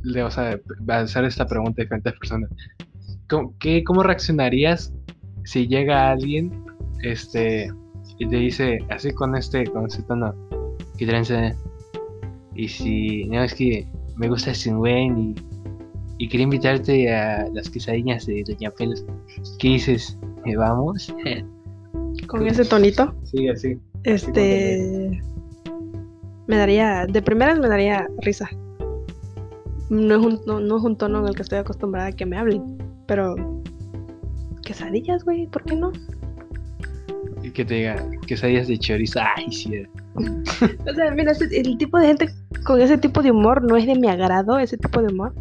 le, 0.04 0.24
o 0.24 0.32
sea, 0.32 0.60
hacer 0.88 1.26
esta 1.26 1.46
pregunta 1.46 1.82
a 1.82 1.84
diferentes 1.84 2.13
personas. 2.13 2.50
¿Cómo, 3.30 3.54
qué, 3.60 3.84
¿Cómo 3.84 4.04
reaccionarías 4.04 4.94
si 5.44 5.68
llega 5.68 6.12
alguien, 6.12 6.66
este, 7.02 7.70
y 8.20 8.28
te 8.28 8.36
dice, 8.38 8.80
así 8.89 9.12
con 9.12 9.36
este, 9.36 9.66
con 9.66 9.86
este 9.86 10.04
tono, 10.04 10.34
que? 10.98 11.56
Y 12.56 12.68
si, 12.68 13.26
no, 13.26 13.44
es 13.44 13.54
que 13.54 13.88
me 14.16 14.30
gusta 14.30 14.54
Sin 14.54 14.78
Wen 14.78 15.18
y, 15.18 15.53
y 16.17 16.28
quería 16.30 16.43
invitarte 16.45 17.13
a 17.13 17.47
las 17.54 17.69
quesadillas 17.69 18.26
de 18.26 18.43
Doña 18.47 18.71
Pelos. 18.71 19.06
¿Qué 19.60 19.69
dices? 19.69 20.17
¿Eh, 20.45 20.56
¿Vamos? 20.56 21.13
Con 22.28 22.47
ese 22.47 22.65
tonito, 22.65 23.13
sí, 23.23 23.47
así. 23.49 23.78
este. 24.04 25.21
Me 26.47 26.58
daría. 26.58 27.06
De 27.08 27.21
primeras 27.21 27.58
me 27.60 27.67
daría 27.67 28.08
risa. 28.21 28.49
No 29.89 30.15
es, 30.15 30.26
un, 30.26 30.39
no, 30.45 30.60
no 30.60 30.78
es 30.78 30.84
un 30.84 30.97
tono 30.97 31.19
en 31.21 31.28
el 31.28 31.36
que 31.36 31.41
estoy 31.43 31.60
acostumbrada 31.60 32.08
a 32.08 32.12
que 32.12 32.26
me 32.26 32.38
hablen. 32.38 32.78
Pero. 33.08 33.36
Quesadillas, 34.63 35.23
güey, 35.26 35.47
¿por 35.47 35.63
qué 35.63 35.76
no? 35.76 35.91
Y 37.41 37.52
que 37.52 37.65
te 37.65 37.73
diga, 37.76 38.06
quesadillas 38.28 38.67
de 38.69 38.78
chorizo. 38.78 39.19
Ay, 39.36 39.52
sí. 39.52 39.84
O 40.15 40.93
sea, 40.93 41.12
mira, 41.12 41.32
ese- 41.34 41.60
el 41.60 41.78
tipo 41.78 41.97
de 41.99 42.08
gente 42.08 42.30
con 42.65 42.80
ese 42.80 42.97
tipo 42.97 43.21
de 43.21 43.32
humor 43.32 43.62
no 43.63 43.76
es 43.76 43.86
de 43.86 43.95
mi 43.95 44.08
agrado, 44.08 44.58
ese 44.60 44.78
tipo 44.78 45.02
de 45.02 45.12
humor. 45.12 45.34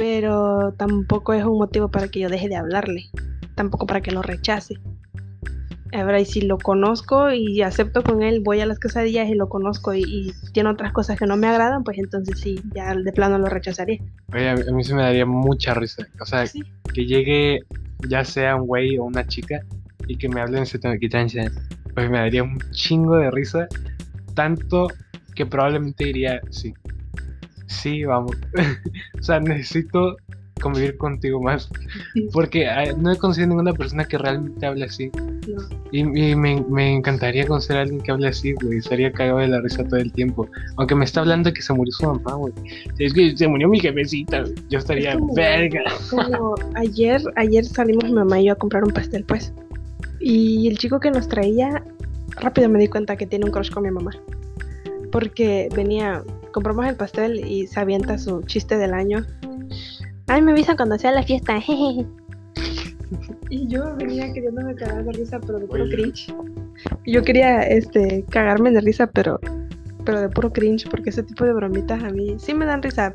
Pero 0.00 0.72
tampoco 0.78 1.34
es 1.34 1.44
un 1.44 1.58
motivo 1.58 1.90
para 1.90 2.08
que 2.08 2.20
yo 2.20 2.30
deje 2.30 2.48
de 2.48 2.56
hablarle. 2.56 3.10
Tampoco 3.54 3.86
para 3.86 4.00
que 4.00 4.10
lo 4.12 4.22
rechace. 4.22 4.76
A 5.92 6.04
ver, 6.04 6.18
y 6.20 6.24
si 6.24 6.40
lo 6.40 6.56
conozco 6.56 7.30
y 7.32 7.60
acepto 7.60 8.02
con 8.02 8.22
él, 8.22 8.40
voy 8.42 8.60
a 8.60 8.66
las 8.66 8.78
quesadillas 8.78 9.28
y 9.28 9.34
lo 9.34 9.50
conozco 9.50 9.92
y, 9.92 10.02
y 10.04 10.32
tiene 10.54 10.70
otras 10.70 10.92
cosas 10.92 11.18
que 11.18 11.26
no 11.26 11.36
me 11.36 11.48
agradan, 11.48 11.84
pues 11.84 11.98
entonces 11.98 12.40
sí, 12.40 12.58
ya 12.74 12.94
de 12.94 13.12
plano 13.12 13.36
lo 13.36 13.46
rechazaría. 13.46 13.98
Oye, 14.32 14.48
a 14.48 14.54
mí, 14.54 14.62
a 14.66 14.72
mí 14.72 14.84
se 14.84 14.94
me 14.94 15.02
daría 15.02 15.26
mucha 15.26 15.74
risa. 15.74 16.06
O 16.18 16.24
sea, 16.24 16.46
Sí. 16.46 16.62
que 16.94 17.04
llegue 17.04 17.60
ya 18.08 18.24
sea 18.24 18.56
un 18.56 18.66
güey 18.66 18.96
o 18.96 19.04
una 19.04 19.26
chica 19.26 19.60
y 20.06 20.16
que 20.16 20.30
me 20.30 20.40
hablen 20.40 20.64
tranza. 21.10 21.42
Pues 21.94 22.08
me 22.08 22.16
daría 22.18 22.42
un 22.42 22.58
chingo 22.70 23.16
de 23.16 23.30
risa. 23.30 23.66
Tanto 24.34 24.86
que 25.34 25.44
probablemente 25.44 26.04
diría, 26.04 26.40
sí. 26.50 26.72
Sí, 27.70 28.04
vamos. 28.04 28.36
o 29.18 29.22
sea, 29.22 29.38
necesito 29.40 30.16
convivir 30.60 30.96
contigo 30.98 31.40
más. 31.40 31.70
Porque 32.32 32.64
eh, 32.64 32.92
no 32.98 33.12
he 33.12 33.16
conocido 33.16 33.46
ninguna 33.46 33.72
persona 33.72 34.04
que 34.04 34.18
realmente 34.18 34.66
hable 34.66 34.84
así. 34.84 35.10
No. 35.48 35.62
Y, 35.92 36.00
y 36.00 36.34
me, 36.36 36.60
me 36.68 36.94
encantaría 36.96 37.46
conocer 37.46 37.76
a 37.76 37.82
alguien 37.82 38.00
que 38.00 38.10
hable 38.10 38.28
así, 38.28 38.52
güey. 38.60 38.78
Estaría 38.78 39.10
cagado 39.12 39.38
de 39.38 39.48
la 39.48 39.60
risa 39.60 39.84
todo 39.84 40.00
el 40.00 40.12
tiempo. 40.12 40.48
Aunque 40.76 40.94
me 40.94 41.04
está 41.04 41.20
hablando 41.20 41.48
de 41.48 41.54
que 41.54 41.62
se 41.62 41.72
murió 41.72 41.92
su 41.92 42.04
mamá, 42.06 42.34
güey. 42.34 42.52
Es 42.98 43.14
que 43.14 43.36
se 43.36 43.48
murió 43.48 43.68
mi 43.68 43.80
jefecita, 43.80 44.40
güey. 44.42 44.54
Yo 44.68 44.78
estaría, 44.80 45.12
Es 45.12 45.16
como- 45.18 45.34
verga. 45.34 45.84
Como 46.10 46.54
ayer, 46.74 47.22
ayer 47.36 47.64
salimos 47.64 48.04
mi 48.04 48.12
mamá 48.12 48.40
y 48.40 48.46
yo 48.46 48.52
a 48.52 48.56
comprar 48.56 48.84
un 48.84 48.90
pastel, 48.90 49.24
pues. 49.24 49.52
Y 50.18 50.68
el 50.68 50.76
chico 50.76 51.00
que 51.00 51.10
nos 51.10 51.28
traía, 51.28 51.82
rápido 52.36 52.68
me 52.68 52.78
di 52.80 52.88
cuenta 52.88 53.16
que 53.16 53.26
tiene 53.26 53.46
un 53.46 53.52
crush 53.52 53.70
con 53.70 53.84
mi 53.84 53.90
mamá. 53.90 54.10
Porque 55.10 55.68
venía, 55.74 56.22
compramos 56.52 56.86
el 56.86 56.96
pastel 56.96 57.44
y 57.46 57.66
se 57.66 57.80
avienta 57.80 58.18
su 58.18 58.42
chiste 58.42 58.76
del 58.78 58.94
año. 58.94 59.24
Ay, 60.28 60.42
me 60.42 60.52
avisan 60.52 60.76
cuando 60.76 60.98
sea 60.98 61.12
la 61.12 61.22
fiesta. 61.22 61.60
jejeje". 61.60 62.06
y 63.50 63.66
yo 63.68 63.94
venía 63.96 64.32
queriéndome 64.32 64.74
cagar 64.74 65.04
de 65.04 65.12
risa, 65.12 65.40
pero 65.40 65.58
de 65.58 65.66
puro 65.66 65.84
Oye. 65.84 65.94
cringe. 65.94 66.34
Y 67.04 67.12
Yo 67.12 67.22
quería 67.22 67.60
este 67.62 68.24
cagarme 68.30 68.70
de 68.70 68.80
risa, 68.80 69.06
pero 69.06 69.38
pero 70.04 70.20
de 70.22 70.28
puro 70.30 70.50
cringe, 70.50 70.88
porque 70.88 71.10
ese 71.10 71.22
tipo 71.22 71.44
de 71.44 71.52
bromitas 71.52 72.02
a 72.02 72.08
mí 72.10 72.34
sí 72.38 72.54
me 72.54 72.64
dan 72.64 72.82
risa, 72.82 73.12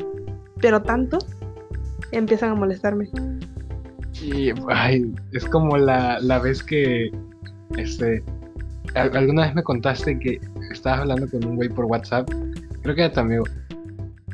pero 0.61 0.81
tanto 0.81 1.17
empiezan 2.11 2.51
a 2.51 2.55
molestarme. 2.55 3.09
Y 4.21 4.51
ay, 4.69 5.11
es 5.33 5.45
como 5.45 5.77
la, 5.77 6.19
la 6.19 6.39
vez 6.39 6.61
que 6.63 7.11
este 7.77 8.23
al- 8.93 9.15
alguna 9.17 9.45
vez 9.45 9.55
me 9.55 9.63
contaste 9.63 10.17
que 10.19 10.39
estabas 10.71 11.01
hablando 11.01 11.27
con 11.29 11.43
un 11.43 11.55
güey 11.55 11.69
por 11.69 11.85
WhatsApp, 11.85 12.29
creo 12.85 12.95
que 12.95 13.01
era 13.03 13.13
tu 13.13 13.19
amigo. 13.19 13.43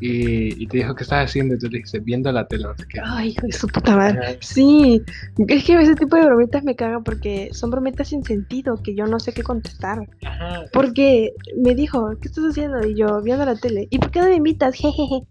y, 0.01 0.63
y 0.63 0.67
te 0.67 0.77
dijo, 0.77 0.95
¿qué 0.95 1.03
estás 1.03 1.25
haciendo? 1.29 1.55
Y 1.55 1.59
tú 1.59 1.67
le 1.67 1.77
dijiste, 1.77 1.99
viendo 1.99 2.31
la 2.31 2.47
tele, 2.47 2.63
no 2.63 2.75
sé 2.75 2.85
qué. 2.89 2.99
Ay, 3.03 3.29
hijo 3.29 3.45
de 3.47 3.53
su 3.53 3.67
puta 3.67 3.95
madre. 3.95 4.37
Sí, 4.41 5.01
es 5.47 5.63
que 5.63 5.79
ese 5.79 5.95
tipo 5.95 6.15
de 6.15 6.25
bromitas 6.25 6.63
me 6.63 6.75
cagan 6.75 7.03
porque 7.03 7.49
son 7.53 7.69
bromitas 7.69 8.07
sin 8.07 8.23
sentido 8.23 8.81
que 8.81 8.95
yo 8.95 9.05
no 9.07 9.19
sé 9.19 9.31
qué 9.31 9.43
contestar. 9.43 9.99
Ajá. 10.25 10.63
Porque 10.73 11.33
me 11.57 11.75
dijo, 11.75 12.09
¿qué 12.21 12.27
estás 12.27 12.43
haciendo? 12.45 12.85
Y 12.85 12.95
yo, 12.95 13.21
viendo 13.21 13.45
la 13.45 13.55
tele. 13.55 13.87
¿Y 13.91 13.99
por 13.99 14.09
qué 14.11 14.19
no 14.21 14.25
me 14.27 14.35
invitas? 14.35 14.73
Jejeje. 14.75 15.21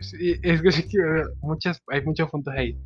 Sí, 0.00 0.34
es 0.42 0.62
que 0.62 0.72
sí 0.72 0.82
que 0.88 0.98
muchas, 1.42 1.82
hay 1.88 2.04
muchos 2.04 2.30
puntos 2.30 2.54
ahí. 2.56 2.78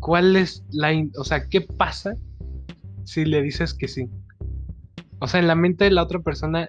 ¿Cuál 0.00 0.34
es 0.36 0.64
la, 0.70 0.92
in- 0.92 1.12
o 1.18 1.24
sea, 1.24 1.46
qué 1.48 1.60
pasa 1.60 2.14
si 3.04 3.24
le 3.24 3.42
dices 3.42 3.74
que 3.74 3.88
sí? 3.88 4.08
O 5.18 5.26
sea, 5.26 5.40
en 5.40 5.46
la 5.48 5.56
mente 5.56 5.84
de 5.84 5.90
la 5.90 6.04
otra 6.04 6.20
persona, 6.20 6.68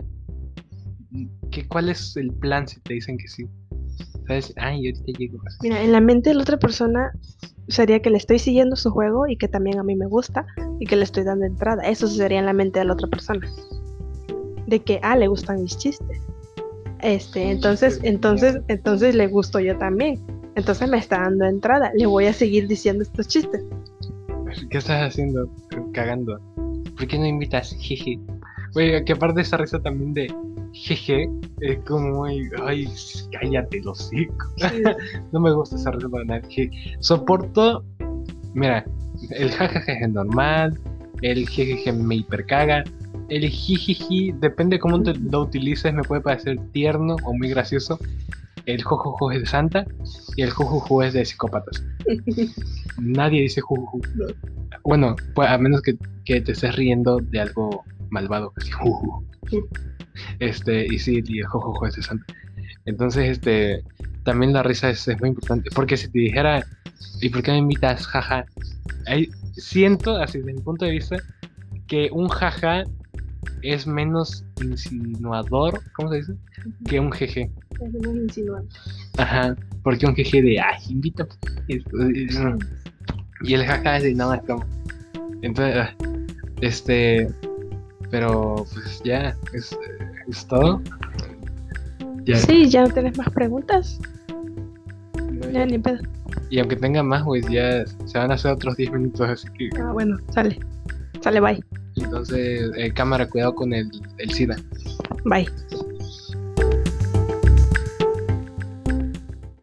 ¿qué, 1.61 1.67
¿cuál 1.67 1.89
es 1.89 2.15
el 2.17 2.31
plan 2.33 2.67
si 2.67 2.79
te 2.81 2.93
dicen 2.93 3.17
que 3.17 3.27
sí? 3.27 3.45
¿Sabes? 4.27 4.53
Ay, 4.57 4.87
ahorita 4.87 5.17
llego. 5.17 5.39
Mira, 5.61 5.81
en 5.81 5.91
la 5.91 6.01
mente 6.01 6.29
de 6.29 6.35
la 6.35 6.43
otra 6.43 6.57
persona 6.57 7.11
sería 7.67 8.01
que 8.01 8.09
le 8.09 8.17
estoy 8.17 8.39
siguiendo 8.39 8.75
su 8.75 8.91
juego 8.91 9.27
y 9.27 9.37
que 9.37 9.47
también 9.47 9.79
a 9.79 9.83
mí 9.83 9.95
me 9.95 10.05
gusta 10.05 10.45
y 10.79 10.85
que 10.85 10.95
le 10.95 11.03
estoy 11.03 11.23
dando 11.23 11.45
entrada. 11.45 11.83
Eso 11.83 12.07
sería 12.07 12.39
en 12.39 12.45
la 12.45 12.53
mente 12.53 12.79
de 12.79 12.85
la 12.85 12.93
otra 12.93 13.07
persona. 13.07 13.47
De 14.67 14.79
que, 14.79 14.99
ah, 15.03 15.15
le 15.15 15.27
gustan 15.27 15.61
mis 15.61 15.77
chistes. 15.77 16.21
Este, 17.01 17.49
entonces, 17.49 17.99
entonces, 18.03 18.61
entonces 18.67 19.15
le 19.15 19.27
gusto 19.27 19.59
yo 19.59 19.77
también. 19.77 20.19
Entonces 20.55 20.89
me 20.89 20.97
está 20.97 21.21
dando 21.21 21.45
entrada. 21.45 21.91
Le 21.95 22.05
voy 22.05 22.25
a 22.25 22.33
seguir 22.33 22.67
diciendo 22.67 23.03
estos 23.03 23.27
chistes. 23.27 23.63
¿Qué 24.69 24.77
estás 24.77 25.01
haciendo? 25.11 25.49
Cagando. 25.93 26.39
¿Por 26.97 27.07
qué 27.07 27.17
no 27.17 27.25
invitas? 27.25 27.75
Jeje. 27.79 28.19
Oye, 28.75 29.03
que 29.05 29.13
aparte 29.13 29.41
esa 29.41 29.57
risa 29.57 29.79
también 29.81 30.13
de 30.13 30.33
jeje, 30.73 31.29
es 31.61 31.79
como 31.85 32.19
muy, 32.19 32.49
ay, 32.63 32.87
cállate 33.31 33.81
los 33.81 33.99
hocico. 34.07 34.45
No 35.31 35.39
me 35.39 35.51
gusta 35.51 35.75
esa 35.75 35.91
risa 35.91 36.09
para 36.09 36.25
nada. 36.25 36.41
Soporto, 36.99 37.83
mira, 38.53 38.85
el 39.31 39.51
jajaja 39.51 39.93
es 39.93 40.09
normal, 40.09 40.79
el 41.21 41.47
jejeje 41.47 41.91
me 41.91 42.15
hipercaga, 42.17 42.83
el 43.29 43.47
jijiji, 43.47 44.31
depende 44.39 44.79
cómo 44.79 45.01
te 45.01 45.13
lo 45.13 45.41
utilices, 45.41 45.93
me 45.93 46.03
puede 46.03 46.21
parecer 46.21 46.59
tierno 46.71 47.15
o 47.23 47.33
muy 47.33 47.49
gracioso. 47.49 47.99
El 48.65 48.83
jojojo 48.83 49.31
es 49.31 49.39
de 49.41 49.45
santa 49.47 49.85
y 50.35 50.43
el 50.43 50.51
jujuju 50.51 51.01
es 51.01 51.13
de 51.13 51.25
psicópatas. 51.25 51.83
Nadie 52.99 53.41
dice 53.41 53.61
jujuju. 53.61 54.01
Bueno, 54.83 55.15
pues 55.33 55.49
a 55.49 55.57
menos 55.57 55.81
que, 55.81 55.97
que 56.25 56.41
te 56.41 56.51
estés 56.51 56.75
riendo 56.75 57.17
de 57.17 57.39
algo 57.39 57.83
malvado, 58.09 58.53
así, 58.57 58.71
juju. 58.71 59.23
Este, 60.39 60.85
y 60.85 60.99
sí, 60.99 61.23
y 61.25 61.39
el 61.39 61.45
jojojo 61.45 61.87
es 61.87 61.95
santa. 61.95 62.25
Entonces, 62.85 63.29
este, 63.29 63.83
también 64.23 64.53
la 64.53 64.63
risa 64.63 64.89
es, 64.89 65.07
es 65.07 65.19
muy 65.19 65.29
importante. 65.29 65.69
Porque 65.73 65.97
si 65.97 66.09
te 66.09 66.19
dijera, 66.19 66.65
¿y 67.21 67.29
por 67.29 67.43
qué 67.43 67.51
me 67.51 67.57
invitas? 67.57 68.05
Jaja. 68.07 68.45
Ahí 69.07 69.29
siento, 69.53 70.17
así 70.17 70.39
desde 70.39 70.53
mi 70.53 70.61
punto 70.61 70.85
de 70.85 70.91
vista, 70.91 71.17
que 71.87 72.09
un 72.11 72.27
jaja 72.29 72.83
es 73.61 73.87
menos 73.87 74.45
insinuador, 74.61 75.81
¿cómo 75.93 76.09
se 76.09 76.17
dice? 76.17 76.33
Que 76.87 76.99
un 76.99 77.11
jeje. 77.11 77.51
Es 77.81 77.93
muy 78.05 78.19
insinuante. 78.19 78.75
Ajá. 79.17 79.55
Porque 79.83 80.05
un 80.05 80.15
jeje 80.15 80.41
de, 80.41 80.59
ay, 80.59 80.81
invita. 80.89 81.27
Y 81.67 83.53
el 83.53 83.65
jaja 83.65 83.97
es 83.97 84.03
de, 84.03 84.13
no, 84.13 84.33
es 84.33 84.41
como. 84.43 84.65
Entonces, 85.41 85.87
este. 86.61 87.27
Pero, 88.11 88.65
pues 88.73 89.01
ya, 89.03 89.35
es, 89.53 89.75
es 90.27 90.45
todo. 90.47 90.81
Ya, 92.25 92.35
Sí, 92.37 92.67
ya 92.69 92.83
no 92.87 92.93
tienes 92.93 93.17
más 93.17 93.29
preguntas. 93.29 93.99
no, 95.31 95.49
Ya 95.51 95.65
ni 95.65 95.77
pedo. 95.79 95.99
Y 96.49 96.59
aunque 96.59 96.75
tenga 96.75 97.03
más, 97.03 97.23
pues 97.23 97.45
ya 97.49 97.85
se 98.05 98.17
van 98.17 98.31
a 98.31 98.33
hacer 98.35 98.51
otros 98.51 98.75
10 98.75 98.91
minutos, 98.91 99.29
así 99.29 99.47
que 99.57 99.69
Ah, 99.79 99.91
bueno, 99.91 100.17
sale. 100.31 100.59
Sale, 101.21 101.39
bye. 101.39 101.63
entonces, 101.95 102.71
eh, 102.77 102.91
cámara, 102.93 103.27
cuidado 103.27 103.53
con 103.55 103.73
el, 103.73 103.89
el 104.17 104.31
SIDA. 104.31 104.55
Bye. 105.25 105.47